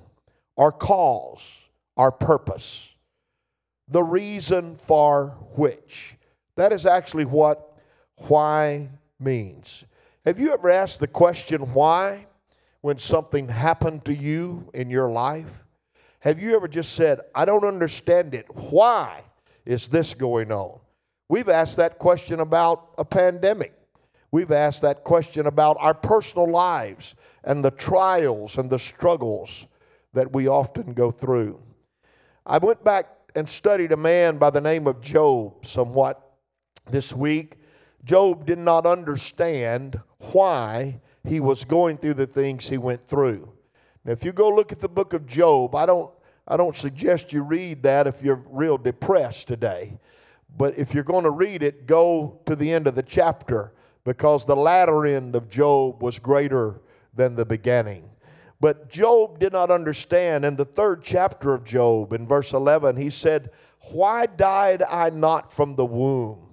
our 0.56 0.72
cause, 0.72 1.62
our 1.96 2.10
purpose, 2.10 2.94
the 3.86 4.02
reason 4.02 4.76
for 4.76 5.36
which. 5.56 6.17
That 6.58 6.72
is 6.72 6.86
actually 6.86 7.24
what 7.24 7.72
why 8.16 8.88
means. 9.20 9.84
Have 10.24 10.40
you 10.40 10.52
ever 10.52 10.68
asked 10.68 10.98
the 10.98 11.06
question 11.06 11.72
why 11.72 12.26
when 12.80 12.98
something 12.98 13.48
happened 13.48 14.04
to 14.06 14.12
you 14.12 14.68
in 14.74 14.90
your 14.90 15.08
life? 15.08 15.64
Have 16.18 16.40
you 16.40 16.56
ever 16.56 16.66
just 16.66 16.94
said, 16.94 17.20
I 17.32 17.44
don't 17.44 17.62
understand 17.62 18.34
it? 18.34 18.46
Why 18.52 19.22
is 19.64 19.86
this 19.86 20.14
going 20.14 20.50
on? 20.50 20.80
We've 21.28 21.48
asked 21.48 21.76
that 21.76 22.00
question 22.00 22.40
about 22.40 22.90
a 22.98 23.04
pandemic. 23.04 23.74
We've 24.32 24.50
asked 24.50 24.82
that 24.82 25.04
question 25.04 25.46
about 25.46 25.76
our 25.78 25.94
personal 25.94 26.50
lives 26.50 27.14
and 27.44 27.64
the 27.64 27.70
trials 27.70 28.58
and 28.58 28.68
the 28.68 28.80
struggles 28.80 29.68
that 30.12 30.32
we 30.32 30.48
often 30.48 30.92
go 30.92 31.12
through. 31.12 31.62
I 32.44 32.58
went 32.58 32.82
back 32.82 33.10
and 33.36 33.48
studied 33.48 33.92
a 33.92 33.96
man 33.96 34.38
by 34.38 34.50
the 34.50 34.60
name 34.60 34.88
of 34.88 35.00
Job 35.00 35.64
somewhat 35.64 36.24
this 36.88 37.12
week, 37.12 37.56
Job 38.04 38.46
did 38.46 38.58
not 38.58 38.86
understand 38.86 40.00
why 40.32 41.00
he 41.24 41.40
was 41.40 41.64
going 41.64 41.98
through 41.98 42.14
the 42.14 42.26
things 42.26 42.68
he 42.68 42.78
went 42.78 43.04
through. 43.04 43.52
Now, 44.04 44.12
if 44.12 44.24
you 44.24 44.32
go 44.32 44.48
look 44.48 44.72
at 44.72 44.80
the 44.80 44.88
book 44.88 45.12
of 45.12 45.26
Job, 45.26 45.74
I 45.74 45.86
don't, 45.86 46.10
I 46.46 46.56
don't 46.56 46.76
suggest 46.76 47.32
you 47.32 47.42
read 47.42 47.82
that 47.82 48.06
if 48.06 48.22
you're 48.22 48.42
real 48.48 48.78
depressed 48.78 49.48
today. 49.48 49.98
But 50.56 50.78
if 50.78 50.94
you're 50.94 51.04
going 51.04 51.24
to 51.24 51.30
read 51.30 51.62
it, 51.62 51.86
go 51.86 52.40
to 52.46 52.56
the 52.56 52.72
end 52.72 52.86
of 52.86 52.94
the 52.94 53.02
chapter 53.02 53.72
because 54.04 54.46
the 54.46 54.56
latter 54.56 55.04
end 55.04 55.36
of 55.36 55.50
Job 55.50 56.02
was 56.02 56.18
greater 56.18 56.80
than 57.14 57.36
the 57.36 57.44
beginning. 57.44 58.08
But 58.60 58.88
Job 58.88 59.38
did 59.38 59.52
not 59.52 59.70
understand. 59.70 60.44
In 60.44 60.56
the 60.56 60.64
third 60.64 61.02
chapter 61.02 61.52
of 61.52 61.64
Job, 61.64 62.12
in 62.12 62.26
verse 62.26 62.52
11, 62.52 62.96
he 62.96 63.10
said, 63.10 63.50
Why 63.92 64.26
died 64.26 64.82
I 64.82 65.10
not 65.10 65.52
from 65.52 65.76
the 65.76 65.84
womb? 65.84 66.47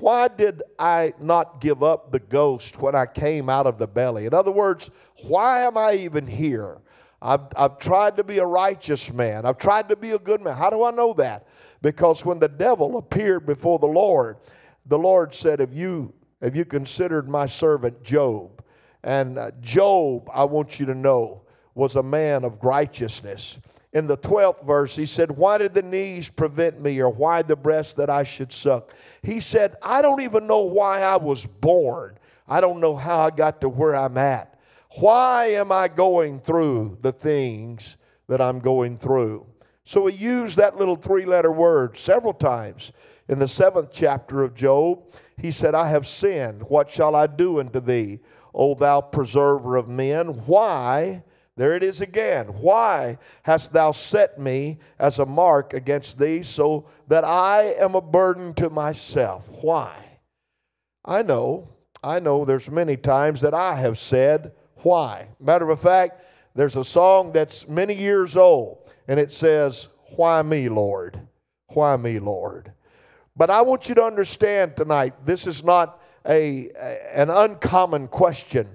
Why 0.00 0.28
did 0.28 0.62
I 0.78 1.12
not 1.20 1.60
give 1.60 1.82
up 1.82 2.10
the 2.10 2.18
ghost 2.18 2.80
when 2.80 2.94
I 2.94 3.04
came 3.04 3.50
out 3.50 3.66
of 3.66 3.78
the 3.78 3.86
belly? 3.86 4.24
In 4.24 4.32
other 4.32 4.50
words, 4.50 4.90
why 5.24 5.60
am 5.60 5.76
I 5.76 5.94
even 5.94 6.26
here? 6.26 6.78
I've, 7.20 7.42
I've 7.54 7.78
tried 7.78 8.16
to 8.16 8.24
be 8.24 8.38
a 8.38 8.46
righteous 8.46 9.12
man. 9.12 9.44
I've 9.44 9.58
tried 9.58 9.90
to 9.90 9.96
be 9.96 10.12
a 10.12 10.18
good 10.18 10.40
man. 10.40 10.56
How 10.56 10.70
do 10.70 10.84
I 10.84 10.90
know 10.90 11.12
that? 11.14 11.46
Because 11.82 12.24
when 12.24 12.38
the 12.38 12.48
devil 12.48 12.96
appeared 12.96 13.44
before 13.44 13.78
the 13.78 13.86
Lord, 13.86 14.38
the 14.86 14.98
Lord 14.98 15.34
said, 15.34 15.60
Have 15.60 15.74
you, 15.74 16.14
have 16.40 16.56
you 16.56 16.64
considered 16.64 17.28
my 17.28 17.44
servant 17.44 18.02
Job? 18.02 18.64
And 19.04 19.38
uh, 19.38 19.50
Job, 19.60 20.30
I 20.32 20.44
want 20.44 20.80
you 20.80 20.86
to 20.86 20.94
know, 20.94 21.42
was 21.74 21.94
a 21.94 22.02
man 22.02 22.44
of 22.44 22.64
righteousness 22.64 23.58
in 23.92 24.06
the 24.06 24.16
12th 24.16 24.64
verse, 24.64 24.94
he 24.94 25.06
said, 25.06 25.32
Why 25.32 25.58
did 25.58 25.74
the 25.74 25.82
knees 25.82 26.28
prevent 26.28 26.80
me, 26.80 27.00
or 27.00 27.10
why 27.10 27.42
the 27.42 27.56
breast 27.56 27.96
that 27.96 28.08
I 28.08 28.22
should 28.22 28.52
suck? 28.52 28.94
He 29.22 29.40
said, 29.40 29.74
I 29.82 30.00
don't 30.00 30.20
even 30.20 30.46
know 30.46 30.60
why 30.60 31.02
I 31.02 31.16
was 31.16 31.44
born. 31.46 32.18
I 32.46 32.60
don't 32.60 32.80
know 32.80 32.96
how 32.96 33.20
I 33.20 33.30
got 33.30 33.60
to 33.62 33.68
where 33.68 33.96
I'm 33.96 34.16
at. 34.16 34.58
Why 34.98 35.46
am 35.46 35.70
I 35.72 35.88
going 35.88 36.40
through 36.40 36.98
the 37.00 37.12
things 37.12 37.96
that 38.28 38.40
I'm 38.40 38.58
going 38.60 38.96
through? 38.96 39.46
So 39.84 40.06
he 40.06 40.16
used 40.16 40.56
that 40.56 40.76
little 40.76 40.96
three 40.96 41.24
letter 41.24 41.52
word 41.52 41.96
several 41.96 42.34
times. 42.34 42.92
In 43.28 43.38
the 43.38 43.48
seventh 43.48 43.90
chapter 43.92 44.42
of 44.42 44.54
Job, 44.54 45.02
he 45.36 45.50
said, 45.50 45.74
I 45.74 45.88
have 45.90 46.06
sinned. 46.06 46.64
What 46.64 46.90
shall 46.90 47.14
I 47.14 47.26
do 47.26 47.60
unto 47.60 47.80
thee, 47.80 48.20
O 48.52 48.74
thou 48.74 49.00
preserver 49.00 49.76
of 49.76 49.88
men? 49.88 50.28
Why? 50.46 51.22
There 51.56 51.74
it 51.74 51.82
is 51.82 52.00
again. 52.00 52.46
Why 52.46 53.18
hast 53.42 53.72
thou 53.72 53.90
set 53.92 54.38
me 54.38 54.78
as 54.98 55.18
a 55.18 55.26
mark 55.26 55.74
against 55.74 56.18
thee 56.18 56.42
so 56.42 56.86
that 57.08 57.24
I 57.24 57.74
am 57.78 57.94
a 57.94 58.00
burden 58.00 58.54
to 58.54 58.70
myself? 58.70 59.48
Why? 59.60 60.20
I 61.04 61.22
know, 61.22 61.68
I 62.02 62.18
know 62.18 62.44
there's 62.44 62.70
many 62.70 62.96
times 62.96 63.40
that 63.40 63.54
I 63.54 63.74
have 63.74 63.98
said, 63.98 64.52
why? 64.76 65.28
Matter 65.38 65.68
of 65.70 65.80
fact, 65.80 66.22
there's 66.54 66.76
a 66.76 66.84
song 66.84 67.32
that's 67.32 67.68
many 67.68 67.94
years 67.94 68.36
old 68.36 68.78
and 69.06 69.20
it 69.20 69.32
says, 69.32 69.88
Why 70.16 70.42
me, 70.42 70.68
Lord? 70.68 71.20
Why 71.68 71.96
me, 71.96 72.18
Lord? 72.18 72.72
But 73.36 73.50
I 73.50 73.62
want 73.62 73.88
you 73.88 73.94
to 73.96 74.02
understand 74.04 74.76
tonight, 74.76 75.14
this 75.24 75.46
is 75.46 75.64
not 75.64 76.00
a, 76.26 76.70
an 77.12 77.30
uncommon 77.30 78.08
question. 78.08 78.68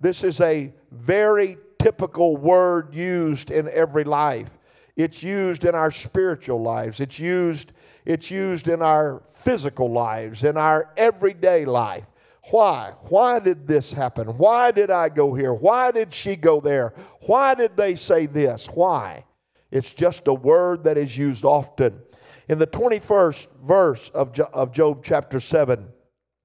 This 0.00 0.24
is 0.24 0.40
a 0.40 0.72
very 0.90 1.58
typical 1.82 2.36
word 2.36 2.94
used 2.94 3.50
in 3.50 3.68
every 3.68 4.04
life. 4.04 4.56
It's 4.96 5.22
used 5.22 5.64
in 5.64 5.74
our 5.74 5.90
spiritual 5.90 6.62
lives. 6.62 7.00
It's 7.00 7.18
used, 7.18 7.72
it's 8.04 8.30
used 8.30 8.68
in 8.68 8.82
our 8.82 9.22
physical 9.34 9.90
lives, 9.90 10.44
in 10.44 10.56
our 10.56 10.92
everyday 10.96 11.64
life. 11.64 12.04
Why? 12.50 12.92
Why 13.08 13.40
did 13.40 13.66
this 13.66 13.92
happen? 13.92 14.38
Why 14.38 14.70
did 14.70 14.90
I 14.90 15.08
go 15.08 15.34
here? 15.34 15.52
Why 15.52 15.90
did 15.90 16.14
she 16.14 16.36
go 16.36 16.60
there? 16.60 16.92
Why 17.26 17.54
did 17.54 17.76
they 17.76 17.94
say 17.94 18.26
this? 18.26 18.66
Why? 18.66 19.24
It's 19.70 19.92
just 19.92 20.28
a 20.28 20.34
word 20.34 20.84
that 20.84 20.98
is 20.98 21.16
used 21.18 21.44
often. 21.44 22.00
In 22.48 22.58
the 22.58 22.66
21st 22.66 23.48
verse 23.62 24.08
of, 24.10 24.38
of 24.38 24.72
Job 24.72 25.02
chapter 25.02 25.40
7, 25.40 25.88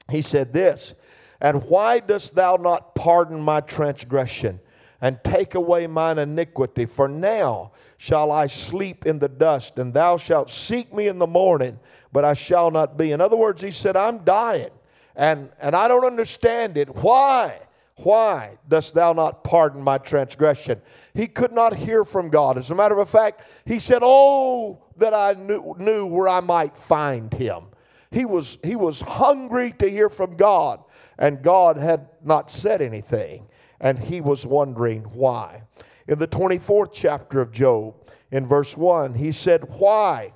he 0.09 0.21
said 0.21 0.53
this 0.53 0.95
And 1.41 1.63
why 1.65 1.99
dost 1.99 2.35
thou 2.35 2.55
not 2.55 2.95
pardon 2.95 3.41
my 3.41 3.61
transgression? 3.61 4.61
And 5.01 5.23
take 5.23 5.55
away 5.55 5.87
mine 5.87 6.17
iniquity. 6.17 6.85
For 6.85 7.07
now 7.07 7.71
shall 7.97 8.31
I 8.31 8.47
sleep 8.47 9.05
in 9.05 9.19
the 9.19 9.29
dust, 9.29 9.77
and 9.77 9.93
thou 9.93 10.17
shalt 10.17 10.49
seek 10.49 10.93
me 10.93 11.07
in 11.07 11.19
the 11.19 11.27
morning, 11.27 11.79
but 12.11 12.25
I 12.25 12.33
shall 12.33 12.71
not 12.71 12.97
be. 12.97 13.11
In 13.11 13.21
other 13.21 13.37
words, 13.37 13.61
he 13.61 13.71
said, 13.71 13.95
I'm 13.95 14.19
dying, 14.19 14.71
and, 15.15 15.51
and 15.61 15.75
I 15.75 15.87
don't 15.87 16.05
understand 16.05 16.77
it. 16.77 16.95
Why? 17.03 17.61
Why 17.97 18.59
dost 18.67 18.93
thou 18.93 19.13
not 19.13 19.43
pardon 19.43 19.81
my 19.81 19.97
transgression? 19.97 20.81
He 21.15 21.27
could 21.27 21.51
not 21.51 21.75
hear 21.75 22.05
from 22.05 22.29
God. 22.29 22.57
As 22.57 22.69
a 22.69 22.75
matter 22.75 22.99
of 22.99 23.09
fact, 23.09 23.41
he 23.65 23.79
said, 23.79 24.01
Oh, 24.03 24.83
that 24.97 25.15
I 25.15 25.33
knew, 25.33 25.75
knew 25.79 26.05
where 26.05 26.27
I 26.27 26.41
might 26.41 26.77
find 26.77 27.33
him. 27.33 27.63
He 28.11 28.23
was, 28.23 28.59
he 28.63 28.75
was 28.75 29.01
hungry 29.01 29.73
to 29.79 29.89
hear 29.89 30.09
from 30.09 30.37
God, 30.37 30.79
and 31.17 31.41
God 31.41 31.77
had 31.77 32.07
not 32.23 32.51
said 32.51 32.81
anything 32.81 33.47
and 33.79 33.99
he 33.99 34.21
was 34.21 34.45
wondering 34.45 35.03
why. 35.03 35.63
In 36.07 36.19
the 36.19 36.27
24th 36.27 36.91
chapter 36.93 37.41
of 37.41 37.51
Job, 37.51 37.95
in 38.31 38.45
verse 38.45 38.75
1, 38.75 39.15
he 39.15 39.31
said, 39.31 39.65
Why? 39.77 40.33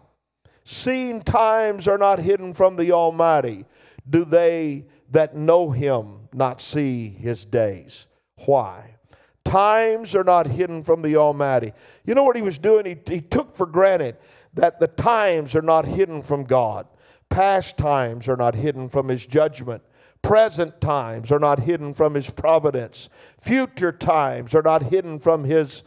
Seeing 0.64 1.22
times 1.22 1.88
are 1.88 1.98
not 1.98 2.20
hidden 2.20 2.54
from 2.54 2.76
the 2.76 2.92
Almighty, 2.92 3.66
do 4.10 4.24
they 4.26 4.86
that 5.10 5.36
know 5.36 5.72
him 5.72 6.30
not 6.34 6.62
see 6.62 7.10
his 7.10 7.46
days? 7.46 8.08
Why? 8.46 8.96
Times 9.44 10.16
are 10.16 10.24
not 10.24 10.48
hidden 10.48 10.84
from 10.84 11.02
the 11.02 11.16
Almighty. 11.16 11.74
You 12.06 12.16
know 12.16 12.24
what 12.24 12.36
he 12.36 12.42
was 12.42 12.58
doing? 12.58 12.86
He, 12.86 12.98
he 13.14 13.22
took 13.22 13.56
for 13.56 13.66
granted 13.66 14.18
that 14.54 14.80
the 14.80 14.88
times 14.88 15.56
are 15.56 15.62
not 15.62 15.86
hidden 15.86 16.22
from 16.22 16.44
God. 16.44 16.88
Past 17.30 17.78
times 17.78 18.28
are 18.28 18.38
not 18.38 18.56
hidden 18.56 18.90
from 18.90 19.08
his 19.08 19.26
judgment. 19.26 19.84
Present 20.22 20.80
times 20.80 21.32
are 21.32 21.40
not 21.40 21.62
hidden 21.62 21.94
from 21.94 22.14
his 22.14 22.30
providence. 22.30 23.10
Future 23.40 23.92
times 23.92 24.54
are 24.54 24.62
not 24.62 24.84
hidden 24.84 25.20
from 25.20 25.44
his 25.44 25.84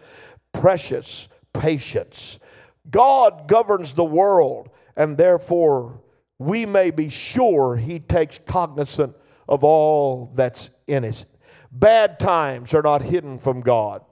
precious 0.52 1.28
patience. 1.52 2.38
God 2.90 3.48
governs 3.48 3.94
the 3.94 4.04
world, 4.04 4.70
and 4.96 5.16
therefore 5.16 6.00
we 6.38 6.66
may 6.66 6.90
be 6.90 7.08
sure 7.08 7.76
he 7.76 7.98
takes 7.98 8.38
cognizant 8.38 9.14
of 9.48 9.62
all 9.62 10.32
that's 10.34 10.70
in 10.86 11.04
it. 11.04 11.24
Bad 11.70 12.18
times 12.18 12.74
are 12.74 12.82
not 12.82 13.02
hidden 13.02 13.38
from 13.38 13.60
God. 13.60 14.02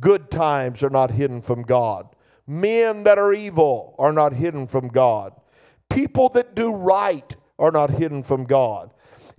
Good 0.00 0.30
times 0.30 0.82
are 0.82 0.90
not 0.90 1.10
hidden 1.10 1.42
from 1.42 1.62
God. 1.62 2.08
Men 2.46 3.04
that 3.04 3.18
are 3.18 3.32
evil 3.32 3.94
are 3.98 4.12
not 4.12 4.32
hidden 4.32 4.66
from 4.66 4.88
God. 4.88 5.34
People 5.88 6.28
that 6.30 6.54
do 6.54 6.72
right 6.72 7.36
are 7.58 7.70
not 7.70 7.90
hidden 7.90 8.22
from 8.22 8.44
God. 8.44 8.90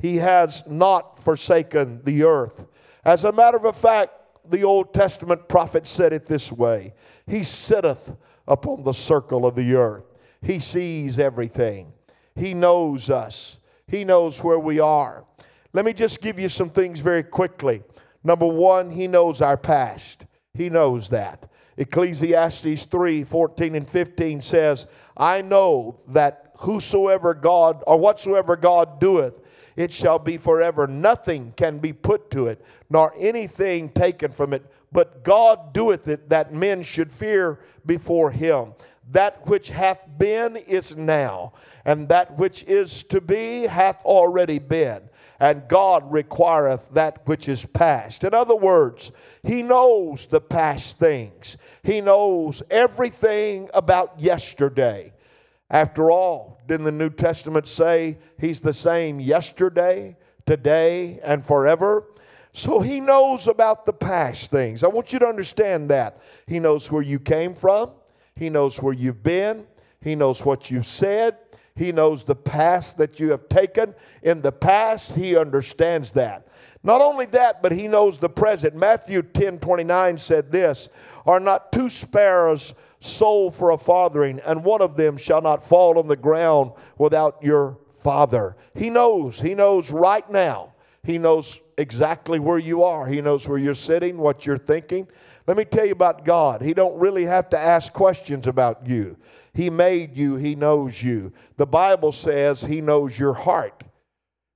He 0.01 0.17
has 0.17 0.63
not 0.67 1.23
forsaken 1.23 2.01
the 2.03 2.23
earth. 2.23 2.65
As 3.05 3.23
a 3.23 3.31
matter 3.31 3.67
of 3.67 3.75
fact, 3.75 4.13
the 4.49 4.63
Old 4.63 4.95
Testament 4.95 5.47
prophet 5.47 5.85
said 5.85 6.11
it 6.11 6.25
this 6.25 6.51
way 6.51 6.93
He 7.27 7.43
sitteth 7.43 8.15
upon 8.47 8.83
the 8.83 8.93
circle 8.93 9.45
of 9.45 9.55
the 9.55 9.75
earth. 9.75 10.05
He 10.41 10.57
sees 10.57 11.19
everything. 11.19 11.93
He 12.35 12.55
knows 12.55 13.11
us. 13.11 13.59
He 13.87 14.03
knows 14.03 14.43
where 14.43 14.57
we 14.57 14.79
are. 14.79 15.25
Let 15.73 15.85
me 15.85 15.93
just 15.93 16.21
give 16.21 16.39
you 16.39 16.49
some 16.49 16.69
things 16.69 16.99
very 16.99 17.23
quickly. 17.23 17.83
Number 18.23 18.47
one, 18.47 18.89
He 18.89 19.07
knows 19.07 19.39
our 19.39 19.57
past. 19.57 20.25
He 20.53 20.69
knows 20.69 21.09
that. 21.09 21.49
Ecclesiastes 21.77 22.85
3 22.85 23.23
14 23.23 23.75
and 23.75 23.89
15 23.89 24.41
says, 24.41 24.87
I 25.15 25.41
know 25.41 25.97
that 26.07 26.51
whosoever 26.59 27.33
God 27.33 27.83
or 27.85 27.99
whatsoever 27.99 28.55
God 28.55 28.99
doeth, 28.99 29.40
it 29.75 29.91
shall 29.91 30.19
be 30.19 30.37
forever. 30.37 30.87
Nothing 30.87 31.53
can 31.55 31.79
be 31.79 31.93
put 31.93 32.29
to 32.31 32.47
it, 32.47 32.63
nor 32.89 33.13
anything 33.17 33.89
taken 33.89 34.31
from 34.31 34.53
it. 34.53 34.65
But 34.91 35.23
God 35.23 35.73
doeth 35.73 36.07
it 36.07 36.29
that 36.29 36.53
men 36.53 36.83
should 36.83 37.11
fear 37.11 37.59
before 37.85 38.31
him. 38.31 38.73
That 39.09 39.47
which 39.47 39.69
hath 39.71 40.07
been 40.17 40.55
is 40.55 40.95
now, 40.95 41.53
and 41.83 42.07
that 42.09 42.37
which 42.37 42.63
is 42.63 43.03
to 43.03 43.19
be 43.19 43.63
hath 43.63 44.01
already 44.03 44.59
been. 44.59 45.09
And 45.39 45.67
God 45.67 46.11
requireth 46.11 46.91
that 46.91 47.27
which 47.27 47.49
is 47.49 47.65
past. 47.65 48.23
In 48.23 48.33
other 48.33 48.55
words, 48.55 49.11
He 49.43 49.63
knows 49.63 50.27
the 50.27 50.39
past 50.39 50.99
things, 50.99 51.57
He 51.83 51.99
knows 51.99 52.61
everything 52.69 53.69
about 53.73 54.19
yesterday. 54.19 55.13
After 55.69 56.11
all, 56.11 56.50
didn't 56.67 56.85
the 56.85 56.91
New 56.91 57.09
Testament 57.09 57.67
say 57.67 58.17
he's 58.39 58.61
the 58.61 58.73
same 58.73 59.19
yesterday, 59.19 60.17
today, 60.45 61.19
and 61.23 61.45
forever? 61.45 62.05
So 62.53 62.81
he 62.81 62.99
knows 62.99 63.47
about 63.47 63.85
the 63.85 63.93
past 63.93 64.51
things. 64.51 64.83
I 64.83 64.87
want 64.87 65.13
you 65.13 65.19
to 65.19 65.27
understand 65.27 65.89
that. 65.89 66.21
He 66.47 66.59
knows 66.59 66.91
where 66.91 67.01
you 67.01 67.19
came 67.19 67.55
from, 67.55 67.91
he 68.35 68.49
knows 68.49 68.81
where 68.81 68.93
you've 68.93 69.23
been, 69.23 69.65
he 70.01 70.15
knows 70.15 70.43
what 70.43 70.71
you've 70.71 70.87
said, 70.87 71.37
He 71.75 71.91
knows 71.91 72.23
the 72.23 72.35
past 72.35 72.97
that 72.97 73.19
you 73.19 73.31
have 73.31 73.47
taken. 73.49 73.93
In 74.21 74.41
the 74.41 74.51
past, 74.51 75.15
He 75.15 75.37
understands 75.37 76.11
that. 76.11 76.47
Not 76.83 77.01
only 77.01 77.25
that, 77.27 77.61
but 77.61 77.71
He 77.71 77.87
knows 77.87 78.17
the 78.17 78.29
present. 78.29 78.75
Matthew 78.75 79.21
10 79.21 79.59
29 79.59 80.17
said 80.17 80.51
this 80.51 80.89
Are 81.25 81.39
not 81.39 81.71
two 81.71 81.89
sparrows 81.89 82.73
sold 83.01 83.53
for 83.53 83.71
a 83.71 83.77
farthing, 83.77 84.39
and 84.45 84.63
one 84.63 84.81
of 84.81 84.95
them 84.95 85.17
shall 85.17 85.41
not 85.41 85.67
fall 85.67 85.99
on 85.99 86.07
the 86.07 86.15
ground 86.15 86.71
without 86.97 87.37
your 87.41 87.77
Father? 87.91 88.55
He 88.73 88.89
knows. 88.89 89.41
He 89.41 89.53
knows 89.53 89.91
right 89.91 90.27
now. 90.29 90.75
He 91.03 91.17
knows 91.17 91.59
exactly 91.77 92.39
where 92.39 92.59
you 92.59 92.83
are. 92.83 93.07
He 93.07 93.19
knows 93.21 93.47
where 93.47 93.57
you're 93.57 93.73
sitting, 93.73 94.17
what 94.17 94.45
you're 94.45 94.57
thinking. 94.57 95.07
Let 95.47 95.57
me 95.57 95.65
tell 95.65 95.85
you 95.85 95.91
about 95.91 96.23
God. 96.23 96.61
He 96.61 96.73
don't 96.73 96.97
really 96.99 97.25
have 97.25 97.49
to 97.49 97.59
ask 97.59 97.91
questions 97.91 98.45
about 98.45 98.87
you. 98.87 99.17
He 99.53 99.69
made 99.69 100.15
you, 100.15 100.35
he 100.35 100.55
knows 100.55 101.01
you. 101.03 101.33
The 101.57 101.65
Bible 101.65 102.11
says 102.11 102.63
he 102.63 102.81
knows 102.81 103.17
your 103.17 103.33
heart 103.33 103.83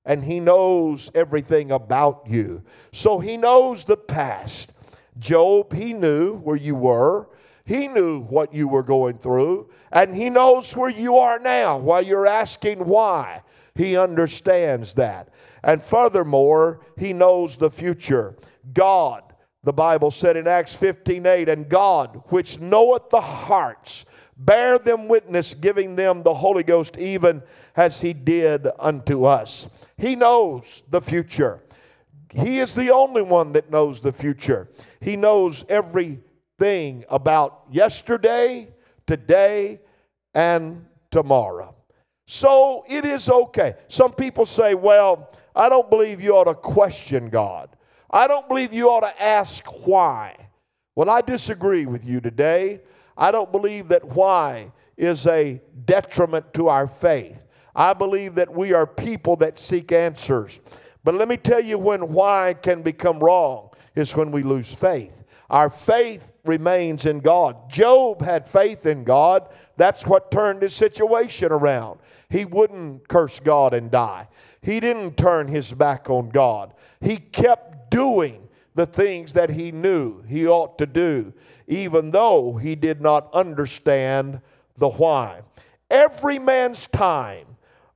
and 0.04 0.24
he 0.24 0.38
knows 0.38 1.10
everything 1.14 1.72
about 1.72 2.22
you. 2.28 2.62
So 2.92 3.18
he 3.18 3.36
knows 3.36 3.84
the 3.84 3.96
past. 3.96 4.72
Job, 5.18 5.74
he 5.74 5.92
knew 5.92 6.36
where 6.36 6.56
you 6.56 6.76
were. 6.76 7.28
He 7.66 7.88
knew 7.88 8.20
what 8.20 8.54
you 8.54 8.68
were 8.68 8.84
going 8.84 9.18
through, 9.18 9.68
and 9.90 10.14
He 10.14 10.30
knows 10.30 10.74
where 10.76 10.88
you 10.88 11.18
are 11.18 11.40
now. 11.40 11.76
While 11.76 12.02
you're 12.02 12.26
asking 12.26 12.86
why, 12.86 13.42
He 13.74 13.96
understands 13.96 14.94
that. 14.94 15.28
And 15.64 15.82
furthermore, 15.82 16.80
He 16.96 17.12
knows 17.12 17.56
the 17.56 17.70
future. 17.70 18.36
God, 18.72 19.24
the 19.64 19.72
Bible 19.72 20.12
said 20.12 20.36
in 20.36 20.46
Acts 20.46 20.76
15 20.76 21.26
8, 21.26 21.48
and 21.48 21.68
God, 21.68 22.22
which 22.26 22.60
knoweth 22.60 23.10
the 23.10 23.20
hearts, 23.20 24.06
bear 24.36 24.78
them 24.78 25.08
witness, 25.08 25.52
giving 25.52 25.96
them 25.96 26.22
the 26.22 26.34
Holy 26.34 26.62
Ghost, 26.62 26.96
even 26.96 27.42
as 27.74 28.00
He 28.00 28.12
did 28.12 28.68
unto 28.78 29.24
us. 29.24 29.68
He 29.96 30.14
knows 30.14 30.84
the 30.88 31.00
future. 31.00 31.62
He 32.30 32.60
is 32.60 32.76
the 32.76 32.92
only 32.92 33.22
one 33.22 33.52
that 33.52 33.70
knows 33.70 34.00
the 34.00 34.12
future. 34.12 34.68
He 35.00 35.16
knows 35.16 35.64
everything 36.58 37.04
about 37.10 37.64
yesterday, 37.70 38.68
today, 39.06 39.80
and 40.34 40.86
tomorrow. 41.10 41.74
So 42.26 42.84
it 42.88 43.04
is 43.04 43.28
okay. 43.28 43.74
Some 43.88 44.12
people 44.12 44.46
say, 44.46 44.74
well, 44.74 45.30
I 45.54 45.68
don't 45.68 45.88
believe 45.90 46.20
you 46.20 46.34
ought 46.34 46.44
to 46.44 46.54
question 46.54 47.28
God. 47.28 47.68
I 48.10 48.26
don't 48.26 48.48
believe 48.48 48.72
you 48.72 48.88
ought 48.88 49.00
to 49.00 49.22
ask 49.22 49.64
why. 49.86 50.36
Well, 50.94 51.10
I 51.10 51.20
disagree 51.20 51.86
with 51.86 52.06
you 52.06 52.20
today. 52.20 52.80
I 53.16 53.30
don't 53.32 53.52
believe 53.52 53.88
that 53.88 54.04
why 54.04 54.72
is 54.96 55.26
a 55.26 55.60
detriment 55.84 56.54
to 56.54 56.68
our 56.68 56.88
faith. 56.88 57.46
I 57.74 57.92
believe 57.92 58.34
that 58.36 58.52
we 58.52 58.72
are 58.72 58.86
people 58.86 59.36
that 59.36 59.58
seek 59.58 59.92
answers. 59.92 60.60
But 61.04 61.14
let 61.14 61.28
me 61.28 61.36
tell 61.36 61.60
you 61.60 61.78
when 61.78 62.08
why 62.12 62.54
can 62.60 62.82
become 62.82 63.18
wrong 63.18 63.70
is 63.94 64.16
when 64.16 64.30
we 64.30 64.42
lose 64.42 64.74
faith. 64.74 65.22
Our 65.48 65.70
faith 65.70 66.32
remains 66.44 67.06
in 67.06 67.20
God. 67.20 67.70
Job 67.70 68.22
had 68.22 68.48
faith 68.48 68.84
in 68.84 69.04
God. 69.04 69.48
That's 69.76 70.06
what 70.06 70.30
turned 70.30 70.62
his 70.62 70.74
situation 70.74 71.52
around. 71.52 72.00
He 72.28 72.44
wouldn't 72.44 73.08
curse 73.08 73.38
God 73.38 73.72
and 73.72 73.90
die. 73.90 74.28
He 74.60 74.80
didn't 74.80 75.16
turn 75.16 75.48
his 75.48 75.72
back 75.72 76.10
on 76.10 76.30
God. 76.30 76.74
He 77.00 77.18
kept 77.18 77.90
doing 77.90 78.48
the 78.74 78.86
things 78.86 79.32
that 79.34 79.50
he 79.50 79.72
knew 79.72 80.22
he 80.22 80.46
ought 80.46 80.78
to 80.78 80.86
do, 80.86 81.32
even 81.66 82.10
though 82.10 82.56
he 82.56 82.74
did 82.74 83.00
not 83.00 83.32
understand 83.32 84.40
the 84.76 84.88
why. 84.88 85.42
Every 85.90 86.38
man's 86.38 86.86
time 86.86 87.46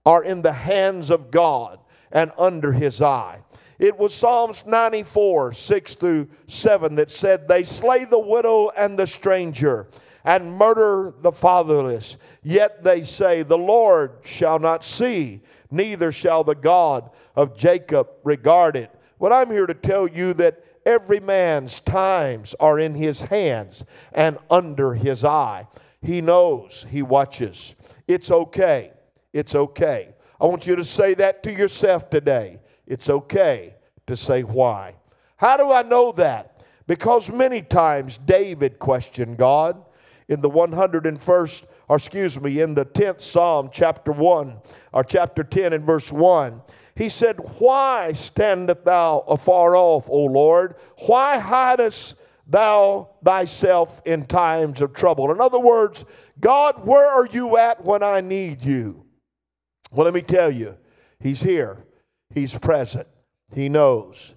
are 0.06 0.22
in 0.22 0.42
the 0.42 0.52
hands 0.52 1.10
of 1.10 1.30
God 1.30 1.80
and 2.12 2.32
under 2.38 2.72
his 2.72 3.02
eye. 3.02 3.42
It 3.80 3.98
was 3.98 4.12
Psalms 4.12 4.66
94, 4.66 5.54
6 5.54 5.94
through 5.94 6.28
7 6.46 6.96
that 6.96 7.10
said, 7.10 7.48
They 7.48 7.64
slay 7.64 8.04
the 8.04 8.18
widow 8.18 8.68
and 8.76 8.98
the 8.98 9.06
stranger 9.06 9.88
and 10.22 10.52
murder 10.52 11.14
the 11.22 11.32
fatherless. 11.32 12.18
Yet 12.42 12.84
they 12.84 13.00
say, 13.00 13.42
The 13.42 13.56
Lord 13.56 14.18
shall 14.22 14.58
not 14.58 14.84
see, 14.84 15.40
neither 15.70 16.12
shall 16.12 16.44
the 16.44 16.54
God 16.54 17.10
of 17.34 17.56
Jacob 17.56 18.10
regard 18.22 18.76
it. 18.76 18.94
But 19.18 19.32
I'm 19.32 19.50
here 19.50 19.66
to 19.66 19.72
tell 19.72 20.06
you 20.06 20.34
that 20.34 20.62
every 20.84 21.20
man's 21.20 21.80
times 21.80 22.54
are 22.60 22.78
in 22.78 22.94
his 22.94 23.22
hands 23.22 23.86
and 24.12 24.36
under 24.50 24.92
his 24.92 25.24
eye. 25.24 25.66
He 26.02 26.20
knows, 26.20 26.84
he 26.90 27.00
watches. 27.00 27.74
It's 28.06 28.30
okay. 28.30 28.92
It's 29.32 29.54
okay. 29.54 30.10
I 30.38 30.44
want 30.44 30.66
you 30.66 30.76
to 30.76 30.84
say 30.84 31.14
that 31.14 31.42
to 31.44 31.52
yourself 31.52 32.10
today. 32.10 32.60
It's 32.90 33.08
okay 33.08 33.76
to 34.06 34.16
say 34.16 34.42
why. 34.42 34.96
How 35.36 35.56
do 35.56 35.70
I 35.70 35.84
know 35.84 36.10
that? 36.12 36.64
Because 36.88 37.30
many 37.30 37.62
times 37.62 38.18
David 38.18 38.80
questioned 38.80 39.36
God 39.36 39.80
in 40.28 40.40
the 40.40 40.50
101st, 40.50 41.66
or 41.86 41.96
excuse 41.96 42.40
me, 42.40 42.60
in 42.60 42.74
the 42.74 42.84
10th 42.84 43.20
Psalm, 43.20 43.70
chapter 43.72 44.10
1, 44.10 44.56
or 44.92 45.04
chapter 45.04 45.44
10 45.44 45.72
and 45.72 45.84
verse 45.86 46.10
1. 46.10 46.62
He 46.96 47.08
said, 47.08 47.36
Why 47.58 48.10
standest 48.10 48.84
thou 48.84 49.20
afar 49.20 49.76
off, 49.76 50.10
O 50.10 50.24
Lord? 50.24 50.74
Why 51.06 51.38
hidest 51.38 52.16
thou 52.44 53.10
thyself 53.24 54.02
in 54.04 54.26
times 54.26 54.82
of 54.82 54.94
trouble? 54.94 55.30
In 55.30 55.40
other 55.40 55.60
words, 55.60 56.04
God, 56.40 56.84
where 56.84 57.06
are 57.06 57.26
you 57.26 57.56
at 57.56 57.84
when 57.84 58.02
I 58.02 58.20
need 58.20 58.64
you? 58.64 59.06
Well, 59.92 60.06
let 60.06 60.14
me 60.14 60.22
tell 60.22 60.50
you, 60.50 60.76
He's 61.20 61.42
here, 61.42 61.84
He's 62.32 62.58
present, 62.58 63.08
He 63.54 63.68
knows. 63.68 64.34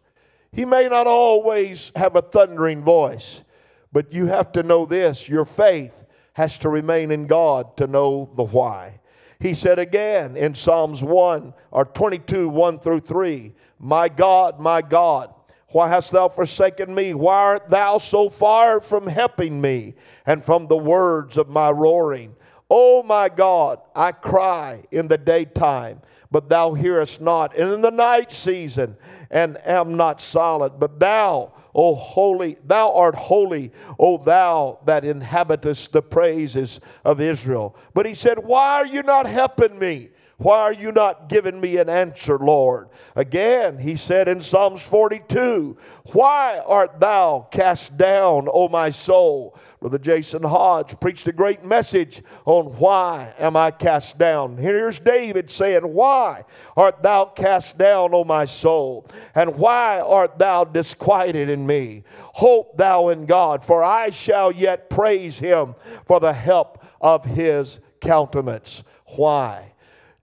He 0.52 0.66
may 0.66 0.88
not 0.88 1.08
always 1.08 1.92
have 1.96 2.16
a 2.16 2.22
thundering 2.22 2.84
voice, 2.84 3.44
but 3.92 4.14
you 4.14 4.28
have 4.28 4.52
to 4.54 4.64
know 4.64 4.86
this 4.86 5.28
your 5.28 5.46
faith 5.46 6.06
has 6.34 6.58
to 6.60 6.70
remain 6.70 7.12
in 7.12 7.28
God 7.28 7.78
to 7.78 7.88
know 7.88 8.30
the 8.36 8.44
why. 8.44 9.00
He 9.40 9.54
said 9.54 9.78
again 9.78 10.38
in 10.38 10.56
Psalms 10.56 11.04
1 11.04 11.54
or 11.72 11.86
22, 11.86 12.50
1 12.50 12.80
through 12.80 13.02
3, 13.02 13.54
My 13.80 14.10
God, 14.10 14.60
my 14.60 14.82
God, 14.82 15.34
why 15.70 15.90
hast 15.90 16.12
thou 16.12 16.30
forsaken 16.30 16.94
me? 16.94 17.14
Why 17.14 17.36
art 17.36 17.70
thou 17.70 17.98
so 17.98 18.30
far 18.30 18.80
from 18.80 19.08
helping 19.08 19.60
me 19.60 19.96
and 20.26 20.44
from 20.44 20.68
the 20.68 20.78
words 20.78 21.38
of 21.38 21.50
my 21.50 21.72
roaring? 21.72 22.36
Oh 22.70 23.04
my 23.04 23.28
God, 23.28 23.80
I 23.96 24.12
cry 24.12 24.86
in 24.92 25.08
the 25.08 25.18
daytime, 25.18 26.02
but 26.34 26.50
thou 26.50 26.74
hearest 26.74 27.22
not, 27.22 27.56
and 27.56 27.72
in 27.72 27.82
the 27.82 27.92
night 27.92 28.32
season, 28.32 28.98
and 29.30 29.56
am 29.68 29.96
not 29.96 30.20
silent. 30.20 30.80
But 30.80 31.00
thou, 31.00 31.54
O 31.76 31.94
holy, 31.94 32.58
thou 32.66 32.92
art 32.92 33.14
holy, 33.14 33.72
O 34.00 34.18
thou 34.18 34.80
that 34.86 35.06
inhabitest 35.06 35.94
the 35.94 36.02
praises 36.02 36.82
of 37.06 37.22
Israel. 37.22 37.76
But 37.94 38.08
he 38.08 38.16
said, 38.16 38.40
Why 38.40 38.74
are 38.74 38.88
you 38.88 39.04
not 39.04 39.28
helping 39.28 39.78
me? 39.78 40.10
Why 40.44 40.60
are 40.60 40.74
you 40.74 40.92
not 40.92 41.30
giving 41.30 41.62
me 41.62 41.78
an 41.78 41.88
answer, 41.88 42.38
Lord? 42.38 42.90
Again, 43.16 43.78
he 43.78 43.96
said 43.96 44.28
in 44.28 44.42
Psalms 44.42 44.86
42, 44.86 45.78
Why 46.12 46.62
art 46.68 47.00
thou 47.00 47.48
cast 47.50 47.98
down, 47.98 48.50
O 48.52 48.68
my 48.68 48.90
soul? 48.90 49.58
Brother 49.80 50.00
Jason 50.00 50.44
Hodge 50.44 51.00
preached 51.00 51.26
a 51.30 51.32
great 51.32 51.64
message 51.64 52.22
on 52.44 52.66
why 52.78 53.34
am 53.40 53.56
I 53.56 53.72
cast 53.72 54.18
down. 54.18 54.58
Here's 54.58 55.00
David 55.00 55.50
saying, 55.50 55.84
Why 55.84 56.44
art 56.76 57.02
thou 57.02 57.24
cast 57.24 57.78
down, 57.78 58.14
O 58.14 58.26
my 58.26 58.44
soul? 58.44 59.08
And 59.34 59.56
why 59.56 60.02
art 60.02 60.40
thou 60.40 60.66
disquieted 60.66 61.48
in 61.48 61.66
me? 61.66 62.04
Hope 62.34 62.78
thou 62.78 63.08
in 63.08 63.28
God, 63.28 63.64
for 63.64 63.82
I 63.82 64.10
shall 64.10 64.52
yet 64.52 64.90
praise 64.90 65.40
him 65.40 65.76
for 66.06 66.20
the 66.20 66.34
help 66.34 66.84
of 67.00 67.24
his 67.24 67.80
countenance. 68.02 68.84
Why? 69.06 69.73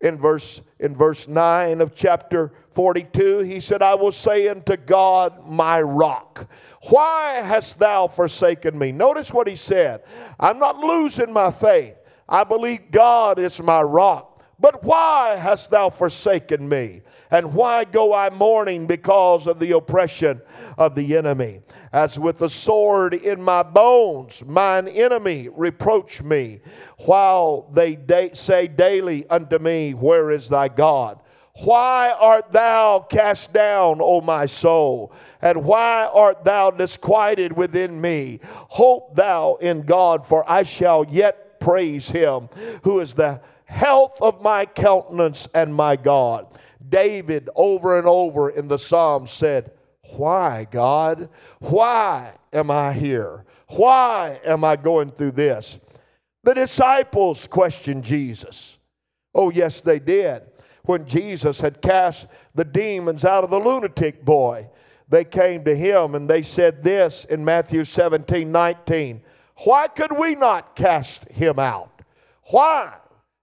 In 0.00 0.18
verse 0.18 0.62
in 0.78 0.94
verse 0.94 1.28
9 1.28 1.80
of 1.80 1.94
chapter 1.94 2.52
42 2.70 3.40
he 3.40 3.60
said 3.60 3.82
i 3.82 3.94
will 3.94 4.12
say 4.12 4.48
unto 4.48 4.76
god 4.76 5.46
my 5.46 5.80
rock 5.80 6.48
why 6.88 7.40
hast 7.44 7.78
thou 7.78 8.06
forsaken 8.06 8.78
me 8.78 8.92
notice 8.92 9.32
what 9.32 9.46
he 9.46 9.56
said 9.56 10.02
i'm 10.38 10.58
not 10.58 10.78
losing 10.78 11.32
my 11.32 11.50
faith 11.50 12.00
i 12.28 12.42
believe 12.44 12.90
god 12.90 13.38
is 13.38 13.62
my 13.62 13.82
rock 13.82 14.30
but 14.60 14.84
why 14.84 15.36
hast 15.36 15.70
thou 15.70 15.88
forsaken 15.88 16.68
me? 16.68 17.00
And 17.30 17.54
why 17.54 17.84
go 17.84 18.12
I 18.12 18.28
mourning 18.28 18.86
because 18.86 19.46
of 19.46 19.58
the 19.58 19.72
oppression 19.72 20.42
of 20.76 20.94
the 20.94 21.16
enemy? 21.16 21.62
As 21.92 22.18
with 22.18 22.40
a 22.40 22.50
sword 22.50 23.14
in 23.14 23.42
my 23.42 23.64
bones, 23.64 24.44
mine 24.46 24.86
enemy 24.86 25.48
reproach 25.48 26.22
me, 26.22 26.60
while 26.98 27.68
they 27.72 27.96
da- 27.96 28.32
say 28.32 28.68
daily 28.68 29.28
unto 29.28 29.58
me, 29.58 29.92
Where 29.92 30.30
is 30.30 30.48
thy 30.48 30.68
God? 30.68 31.18
Why 31.64 32.14
art 32.18 32.52
thou 32.52 33.00
cast 33.00 33.52
down, 33.52 33.98
O 34.00 34.20
my 34.20 34.46
soul? 34.46 35.12
And 35.42 35.64
why 35.64 36.08
art 36.12 36.44
thou 36.44 36.70
disquieted 36.70 37.54
within 37.54 38.00
me? 38.00 38.38
Hope 38.44 39.16
thou 39.16 39.56
in 39.56 39.82
God, 39.82 40.24
for 40.24 40.48
I 40.48 40.62
shall 40.62 41.04
yet 41.04 41.60
praise 41.60 42.10
him, 42.10 42.48
who 42.84 43.00
is 43.00 43.14
the 43.14 43.40
health 43.64 44.22
of 44.22 44.40
my 44.40 44.64
countenance 44.64 45.48
and 45.54 45.74
my 45.74 45.96
God. 45.96 46.46
David, 46.88 47.50
over 47.56 47.98
and 47.98 48.06
over 48.06 48.48
in 48.48 48.68
the 48.68 48.78
Psalms, 48.78 49.30
said, 49.30 49.72
Why, 50.20 50.66
God? 50.70 51.30
Why 51.60 52.36
am 52.52 52.70
I 52.70 52.92
here? 52.92 53.46
Why 53.68 54.38
am 54.44 54.64
I 54.64 54.76
going 54.76 55.12
through 55.12 55.30
this? 55.30 55.78
The 56.44 56.52
disciples 56.52 57.46
questioned 57.46 58.04
Jesus. 58.04 58.76
Oh, 59.34 59.48
yes, 59.48 59.80
they 59.80 59.98
did. 59.98 60.42
When 60.82 61.06
Jesus 61.06 61.62
had 61.62 61.80
cast 61.80 62.26
the 62.54 62.66
demons 62.66 63.24
out 63.24 63.44
of 63.44 63.50
the 63.50 63.58
lunatic 63.58 64.22
boy, 64.22 64.68
they 65.08 65.24
came 65.24 65.64
to 65.64 65.74
him 65.74 66.14
and 66.14 66.28
they 66.28 66.42
said 66.42 66.82
this 66.82 67.24
in 67.24 67.42
Matthew 67.42 67.84
17 67.84 68.52
19. 68.52 69.22
Why 69.64 69.88
could 69.88 70.18
we 70.18 70.34
not 70.34 70.76
cast 70.76 71.30
him 71.30 71.58
out? 71.58 72.02
Why? 72.50 72.92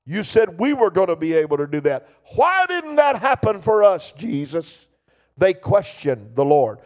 You 0.05 0.21
said 0.21 0.59
we 0.59 0.73
were 0.73 0.91
going 0.91 1.07
to 1.07 1.15
be 1.15 1.33
able 1.33 1.57
to 1.57 1.65
do 1.65 1.81
that. 1.81 2.07
Why 2.35 2.67
didn't 2.67 2.97
that 2.97 3.15
happen 3.15 3.61
for 3.61 3.83
us, 3.83 4.11
Jesus? 4.11 4.86
They 5.37 5.53
questioned 5.53 6.35
the 6.35 6.45
Lord. 6.45 6.79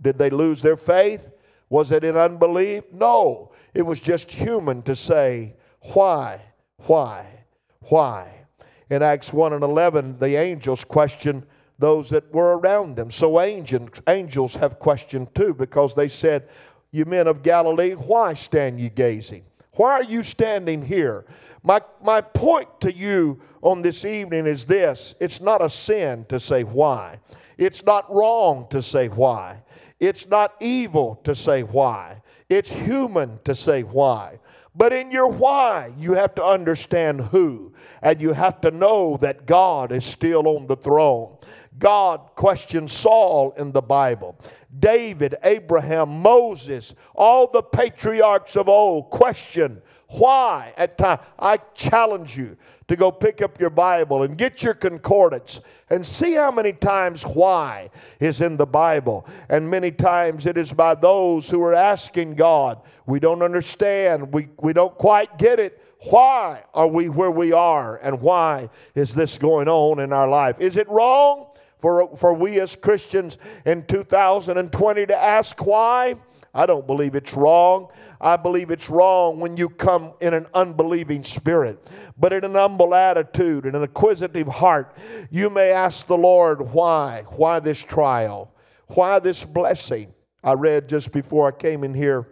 Did 0.00 0.18
they 0.18 0.30
lose 0.30 0.62
their 0.62 0.76
faith? 0.76 1.30
Was 1.68 1.90
it 1.90 2.04
in 2.04 2.16
unbelief? 2.16 2.84
No. 2.92 3.52
It 3.74 3.82
was 3.82 4.00
just 4.00 4.32
human 4.32 4.82
to 4.82 4.96
say, 4.96 5.56
why, 5.94 6.42
why, 6.86 7.44
why? 7.82 8.46
In 8.88 9.02
Acts 9.02 9.32
1 9.32 9.52
and 9.52 9.62
11, 9.62 10.18
the 10.18 10.36
angels 10.36 10.84
questioned 10.84 11.46
those 11.78 12.10
that 12.10 12.32
were 12.32 12.58
around 12.58 12.96
them. 12.96 13.10
So 13.10 13.40
angels, 13.40 14.02
angels 14.06 14.56
have 14.56 14.78
questioned 14.78 15.34
too 15.34 15.54
because 15.54 15.94
they 15.94 16.08
said, 16.08 16.48
You 16.90 17.04
men 17.04 17.26
of 17.26 17.42
Galilee, 17.42 17.92
why 17.92 18.34
stand 18.34 18.80
ye 18.80 18.88
gazing? 18.88 19.44
Why 19.72 19.92
are 19.92 20.04
you 20.04 20.22
standing 20.22 20.84
here? 20.84 21.24
My, 21.62 21.80
my 22.02 22.20
point 22.20 22.80
to 22.82 22.94
you 22.94 23.40
on 23.62 23.82
this 23.82 24.04
evening 24.04 24.46
is 24.46 24.66
this 24.66 25.14
it's 25.20 25.40
not 25.40 25.62
a 25.62 25.70
sin 25.70 26.26
to 26.28 26.38
say 26.38 26.64
why, 26.64 27.20
it's 27.60 27.84
not 27.84 28.12
wrong 28.12 28.66
to 28.70 28.82
say 28.82 29.08
why, 29.08 29.62
it's 30.00 30.26
not 30.26 30.54
evil 30.60 31.20
to 31.24 31.34
say 31.34 31.62
why, 31.62 32.22
it's 32.48 32.72
human 32.72 33.38
to 33.44 33.54
say 33.54 33.82
why. 33.82 34.40
But 34.74 34.92
in 34.92 35.10
your 35.10 35.28
why, 35.28 35.92
you 35.98 36.14
have 36.14 36.34
to 36.36 36.44
understand 36.44 37.20
who, 37.20 37.72
and 38.02 38.22
you 38.22 38.32
have 38.32 38.60
to 38.62 38.70
know 38.70 39.16
that 39.18 39.44
God 39.44 39.92
is 39.92 40.06
still 40.06 40.46
on 40.48 40.68
the 40.68 40.76
throne. 40.76 41.36
God 41.78 42.20
questioned 42.36 42.90
Saul 42.90 43.52
in 43.52 43.72
the 43.72 43.82
Bible. 43.82 44.38
David, 44.76 45.34
Abraham, 45.42 46.20
Moses, 46.20 46.94
all 47.14 47.50
the 47.50 47.62
patriarchs 47.62 48.56
of 48.56 48.68
old 48.68 49.10
questioned 49.10 49.82
why 50.10 50.72
at 50.76 50.98
time. 50.98 51.18
I 51.38 51.58
challenge 51.74 52.36
you 52.36 52.56
to 52.88 52.96
go 52.96 53.12
pick 53.12 53.40
up 53.40 53.60
your 53.60 53.70
Bible 53.70 54.22
and 54.22 54.36
get 54.36 54.62
your 54.62 54.74
concordance 54.74 55.60
and 55.88 56.04
see 56.04 56.34
how 56.34 56.50
many 56.50 56.72
times 56.72 57.22
why 57.22 57.90
is 58.18 58.40
in 58.40 58.56
the 58.56 58.66
Bible. 58.66 59.26
And 59.48 59.70
many 59.70 59.92
times 59.92 60.46
it 60.46 60.58
is 60.58 60.72
by 60.72 60.96
those 60.96 61.48
who 61.50 61.62
are 61.62 61.74
asking 61.74 62.34
God, 62.34 62.80
we 63.06 63.20
don't 63.20 63.42
understand, 63.42 64.32
we, 64.32 64.48
we 64.60 64.72
don't 64.72 64.96
quite 64.98 65.38
get 65.38 65.60
it. 65.60 65.79
Why 66.08 66.64
are 66.72 66.86
we 66.86 67.08
where 67.08 67.30
we 67.30 67.52
are? 67.52 67.96
And 67.96 68.20
why 68.20 68.70
is 68.94 69.14
this 69.14 69.36
going 69.36 69.68
on 69.68 70.00
in 70.00 70.12
our 70.12 70.28
life? 70.28 70.58
Is 70.60 70.76
it 70.76 70.88
wrong 70.88 71.46
for, 71.78 72.16
for 72.16 72.32
we 72.32 72.58
as 72.60 72.74
Christians 72.74 73.36
in 73.66 73.84
2020 73.84 75.06
to 75.06 75.16
ask 75.16 75.64
why? 75.64 76.16
I 76.52 76.66
don't 76.66 76.86
believe 76.86 77.14
it's 77.14 77.34
wrong. 77.34 77.88
I 78.20 78.36
believe 78.36 78.70
it's 78.70 78.90
wrong 78.90 79.38
when 79.38 79.56
you 79.56 79.68
come 79.68 80.14
in 80.20 80.34
an 80.34 80.46
unbelieving 80.52 81.22
spirit. 81.22 81.88
But 82.18 82.32
in 82.32 82.44
an 82.44 82.54
humble 82.54 82.94
attitude 82.94 83.66
and 83.66 83.76
an 83.76 83.82
inquisitive 83.82 84.48
heart, 84.48 84.96
you 85.30 85.48
may 85.48 85.70
ask 85.70 86.06
the 86.06 86.18
Lord, 86.18 86.72
why? 86.72 87.24
Why 87.28 87.60
this 87.60 87.82
trial? 87.82 88.52
Why 88.88 89.20
this 89.20 89.44
blessing? 89.44 90.12
I 90.42 90.54
read 90.54 90.88
just 90.88 91.12
before 91.12 91.46
I 91.46 91.52
came 91.52 91.84
in 91.84 91.94
here 91.94 92.26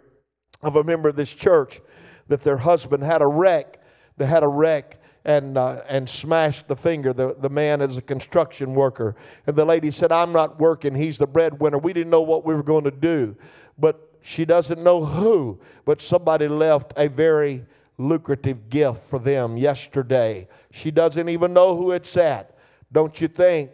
of 0.61 0.75
a 0.75 0.83
member 0.83 1.09
of 1.09 1.15
this 1.15 1.33
church 1.33 1.79
that 2.27 2.41
their 2.41 2.57
husband 2.57 3.03
had 3.03 3.21
a 3.21 3.27
wreck. 3.27 3.81
They 4.17 4.25
had 4.25 4.43
a 4.43 4.47
wreck 4.47 5.01
and, 5.25 5.57
uh, 5.57 5.81
and 5.87 6.09
smashed 6.09 6.67
the 6.67 6.75
finger. 6.75 7.13
The, 7.13 7.35
the 7.37 7.49
man 7.49 7.81
is 7.81 7.97
a 7.97 8.01
construction 8.01 8.73
worker. 8.73 9.15
And 9.45 9.55
the 9.55 9.65
lady 9.65 9.91
said, 9.91 10.11
I'm 10.11 10.31
not 10.31 10.59
working. 10.59 10.95
He's 10.95 11.17
the 11.17 11.27
breadwinner. 11.27 11.77
We 11.77 11.93
didn't 11.93 12.11
know 12.11 12.21
what 12.21 12.45
we 12.45 12.53
were 12.53 12.63
going 12.63 12.85
to 12.85 12.91
do. 12.91 13.35
But 13.77 14.09
she 14.21 14.45
doesn't 14.45 14.83
know 14.83 15.05
who, 15.05 15.59
but 15.85 16.01
somebody 16.01 16.47
left 16.47 16.93
a 16.97 17.07
very 17.07 17.65
lucrative 17.97 18.69
gift 18.69 19.01
for 19.01 19.19
them 19.19 19.57
yesterday. 19.57 20.47
She 20.71 20.91
doesn't 20.91 21.29
even 21.29 21.53
know 21.53 21.75
who 21.77 21.91
it's 21.91 22.15
at. 22.17 22.55
Don't 22.91 23.19
you 23.21 23.27
think? 23.27 23.71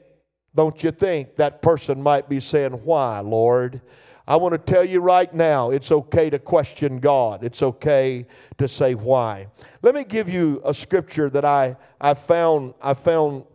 Don't 0.54 0.84
you 0.84 0.92
think 0.92 1.36
that 1.36 1.62
person 1.62 2.02
might 2.02 2.30
be 2.30 2.40
saying, 2.40 2.72
Why, 2.72 3.20
Lord? 3.20 3.82
I 4.28 4.38
want 4.38 4.54
to 4.54 4.58
tell 4.58 4.84
you 4.84 5.02
right 5.02 5.32
now, 5.34 5.70
it's 5.70 5.92
okay 5.92 6.32
to 6.32 6.40
question 6.40 7.00
God. 7.00 7.44
It's 7.44 7.62
okay 7.62 8.26
to 8.58 8.68
say 8.68 8.96
why. 8.96 9.48
Let 9.84 9.94
me 9.94 10.04
give 10.04 10.28
you 10.28 10.62
a 10.66 10.74
scripture 10.74 11.30
that 11.30 11.46
I, 11.46 11.78
I 12.02 12.16
found 12.16 12.74
I 12.82 12.96
found 12.96 13.46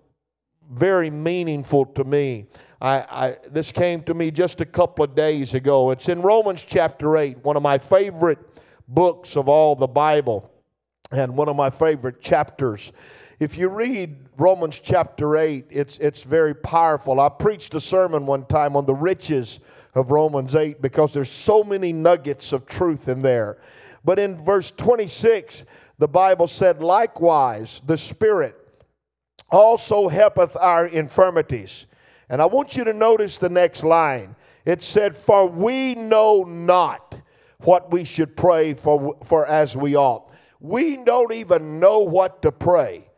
very 0.71 1.11
meaningful 1.11 1.87
to 1.87 2.05
me. 2.05 2.47
I, 2.81 3.05
I, 3.11 3.37
this 3.51 3.73
came 3.73 4.03
to 4.05 4.15
me 4.15 4.31
just 4.31 4.61
a 4.61 4.65
couple 4.65 5.05
of 5.05 5.15
days 5.15 5.55
ago. 5.55 5.91
It's 5.91 6.09
in 6.09 6.23
Romans 6.23 6.65
chapter 6.65 7.17
8, 7.17 7.45
one 7.45 7.57
of 7.57 7.63
my 7.63 7.77
favorite 7.79 8.39
books 8.87 9.37
of 9.37 9.49
all 9.49 9.75
the 9.75 9.89
Bible, 9.89 10.51
and 11.11 11.37
one 11.37 11.49
of 11.49 11.57
my 11.57 11.71
favorite 11.71 12.23
chapters. 12.23 12.93
If 13.41 13.59
you 13.59 13.69
read 13.69 14.29
Romans 14.37 14.79
chapter 14.79 15.37
8, 15.37 15.67
it's, 15.71 15.99
it's 15.99 16.23
very 16.23 16.55
powerful. 16.55 17.21
I 17.21 17.29
preached 17.29 17.75
a 17.75 17.81
sermon 17.81 18.27
one 18.27 18.47
time 18.47 18.77
on 18.77 18.87
the 18.87 18.95
riches 18.95 19.61
of 19.95 20.11
Romans 20.11 20.55
8 20.55 20.81
because 20.81 21.13
there's 21.13 21.31
so 21.31 21.65
many 21.65 21.93
nuggets 21.93 22.53
of 22.53 22.67
truth 22.67 23.09
in 23.09 23.23
there. 23.23 23.59
But 24.05 24.19
in 24.19 24.37
verse 24.37 24.71
26, 24.71 25.65
the 25.99 26.09
Bible 26.09 26.47
said, 26.47 26.81
Likewise, 26.81 27.83
the 27.85 27.97
Spirit 27.97 28.57
also 29.51 30.09
helpeth 30.09 30.57
our 30.57 30.87
infirmities 30.87 31.87
and 32.31 32.41
I 32.41 32.47
want 32.47 32.77
you 32.77 32.85
to 32.85 32.93
notice 32.93 33.39
the 33.39 33.49
next 33.49 33.83
line. 33.83 34.37
It 34.65 34.83
said, 34.83 35.17
For 35.17 35.49
we 35.49 35.97
know 35.97 36.45
not 36.45 37.21
what 37.59 37.93
we 37.93 38.05
should 38.05 38.37
pray 38.37 38.73
for, 38.73 39.19
for 39.25 39.45
as 39.47 39.77
we 39.77 39.97
ought. 39.97 40.31
We 40.61 40.97
don't 40.99 41.33
even 41.33 41.81
know 41.81 41.99
what 41.99 42.41
to 42.43 42.53
pray. 42.53 43.09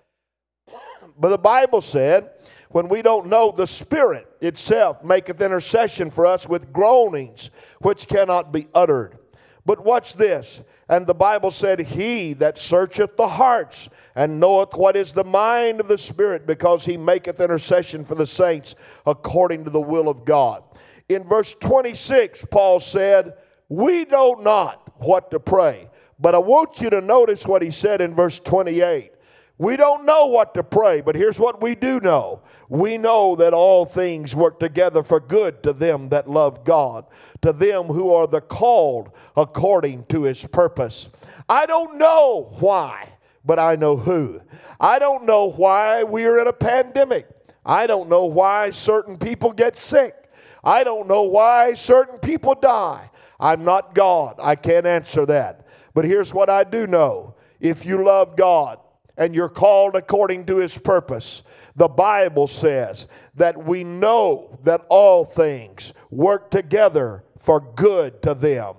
But 1.19 1.29
the 1.29 1.39
Bible 1.39 1.83
said, 1.83 2.31
when 2.71 2.89
we 2.89 3.03
don't 3.03 3.27
know, 3.27 3.53
the 3.53 3.67
Spirit 3.67 4.27
itself 4.43 5.03
maketh 5.03 5.41
intercession 5.41 6.11
for 6.11 6.27
us 6.27 6.49
with 6.49 6.73
groanings 6.73 7.51
which 7.81 8.09
cannot 8.09 8.53
be 8.53 8.67
uttered. 8.75 9.19
But 9.65 9.85
watch 9.85 10.15
this. 10.15 10.63
And 10.89 11.07
the 11.07 11.15
Bible 11.15 11.51
said, 11.51 11.81
He 11.81 12.33
that 12.35 12.59
searcheth 12.59 13.17
the 13.17 13.29
hearts 13.29 13.89
and 14.15 14.41
knoweth 14.41 14.75
what 14.75 14.97
is 14.97 15.13
the 15.13 15.25
mind 15.25 15.81
of 15.81 15.89
the 15.89 15.97
Spirit, 15.97 16.47
because 16.47 16.85
he 16.85 16.97
maketh 16.97 17.41
intercession 17.41 18.05
for 18.05 18.15
the 18.15 18.27
saints 18.27 18.75
according 19.07 19.65
to 19.65 19.71
the 19.71 19.81
will 19.81 20.09
of 20.09 20.25
God. 20.25 20.65
In 21.09 21.25
verse 21.25 21.55
26, 21.55 22.47
Paul 22.51 22.81
said, 22.81 23.35
We 23.69 24.05
know 24.07 24.35
not 24.35 24.83
what 24.99 25.31
to 25.31 25.41
pray. 25.41 25.89
But 26.19 26.35
I 26.35 26.39
want 26.39 26.81
you 26.81 26.91
to 26.91 27.01
notice 27.01 27.47
what 27.47 27.63
he 27.63 27.71
said 27.71 28.01
in 28.01 28.15
verse 28.15 28.39
28. 28.39 29.13
We 29.59 29.77
don't 29.77 30.05
know 30.05 30.27
what 30.27 30.55
to 30.55 30.65
pray, 30.65 31.03
but 31.03 31.15
here's 31.15 31.38
what 31.38 31.61
we 31.61 31.75
do 31.75 32.01
know. 32.01 32.43
We 32.69 32.99
know 32.99 33.37
that 33.37 33.53
all 33.53 33.85
things 33.85 34.35
work 34.35 34.59
together 34.59 35.03
for 35.03 35.21
good 35.21 35.62
to 35.62 35.73
them 35.73 36.09
that 36.09 36.29
love 36.29 36.65
God, 36.65 37.05
to 37.43 37.53
them 37.53 37.85
who 37.85 38.12
are 38.12 38.27
the 38.27 38.41
called 38.41 39.11
according 39.37 40.07
to 40.07 40.23
his 40.23 40.47
purpose. 40.47 41.11
I 41.49 41.67
don't 41.67 41.99
know 41.99 42.49
why, 42.59 43.12
but 43.45 43.59
I 43.59 43.77
know 43.77 43.97
who. 43.97 44.41
I 44.81 44.99
don't 44.99 45.25
know 45.25 45.51
why 45.51 46.03
we're 46.03 46.41
in 46.41 46.49
a 46.49 46.53
pandemic. 46.53 47.29
I 47.65 47.87
don't 47.87 48.09
know 48.09 48.25
why 48.25 48.71
certain 48.71 49.19
people 49.19 49.53
get 49.53 49.77
sick. 49.77 50.31
I 50.65 50.85
don't 50.85 51.09
know 51.09 51.23
why 51.23 51.75
certain 51.75 52.19
people 52.19 52.55
die. 52.55 53.11
I'm 53.38 53.65
not 53.65 53.95
God. 53.95 54.37
I 54.43 54.55
can't 54.57 54.87
answer 54.87 55.27
that. 55.27 55.67
But 55.95 56.05
here's 56.05 56.33
what 56.33 56.49
I 56.49 56.65
do 56.65 56.87
know 56.87 57.35
if 57.61 57.85
you 57.85 58.03
love 58.03 58.37
God, 58.37 58.79
and 59.16 59.35
you're 59.35 59.48
called 59.48 59.94
according 59.96 60.46
to 60.46 60.57
his 60.57 60.79
purpose. 60.79 61.42
The 61.77 61.88
Bible 61.88 62.46
says 62.46 63.09
that 63.35 63.64
we 63.64 63.85
know 63.85 64.59
that 64.64 64.85
all 64.88 65.25
things 65.25 65.92
work 66.11 66.51
together 66.51 67.25
for 67.38 67.61
good 67.61 68.22
to 68.22 68.35
them 68.35 68.75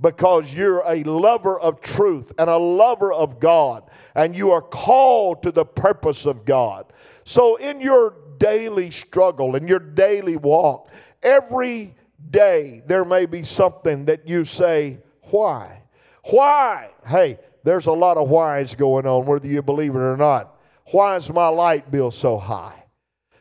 because 0.00 0.54
you're 0.54 0.82
a 0.86 1.02
lover 1.04 1.58
of 1.58 1.80
truth 1.80 2.32
and 2.38 2.48
a 2.48 2.56
lover 2.56 3.12
of 3.12 3.40
God 3.40 3.84
and 4.14 4.36
you 4.36 4.50
are 4.50 4.62
called 4.62 5.42
to 5.42 5.52
the 5.52 5.64
purpose 5.64 6.26
of 6.26 6.44
God. 6.44 6.92
So, 7.24 7.56
in 7.56 7.80
your 7.80 8.14
daily 8.38 8.90
struggle, 8.90 9.56
in 9.56 9.66
your 9.66 9.78
daily 9.78 10.36
walk, 10.36 10.90
every 11.22 11.94
day 12.30 12.82
there 12.86 13.04
may 13.04 13.26
be 13.26 13.42
something 13.42 14.06
that 14.06 14.28
you 14.28 14.44
say, 14.44 15.00
Why? 15.22 15.82
Why? 16.24 16.90
Hey, 17.06 17.38
there's 17.66 17.86
a 17.86 17.92
lot 17.92 18.16
of 18.16 18.30
whys 18.30 18.76
going 18.76 19.08
on, 19.08 19.26
whether 19.26 19.48
you 19.48 19.60
believe 19.60 19.96
it 19.96 19.98
or 19.98 20.16
not. 20.16 20.56
Why 20.92 21.16
is 21.16 21.32
my 21.32 21.48
light 21.48 21.90
bill 21.90 22.12
so 22.12 22.38
high? 22.38 22.84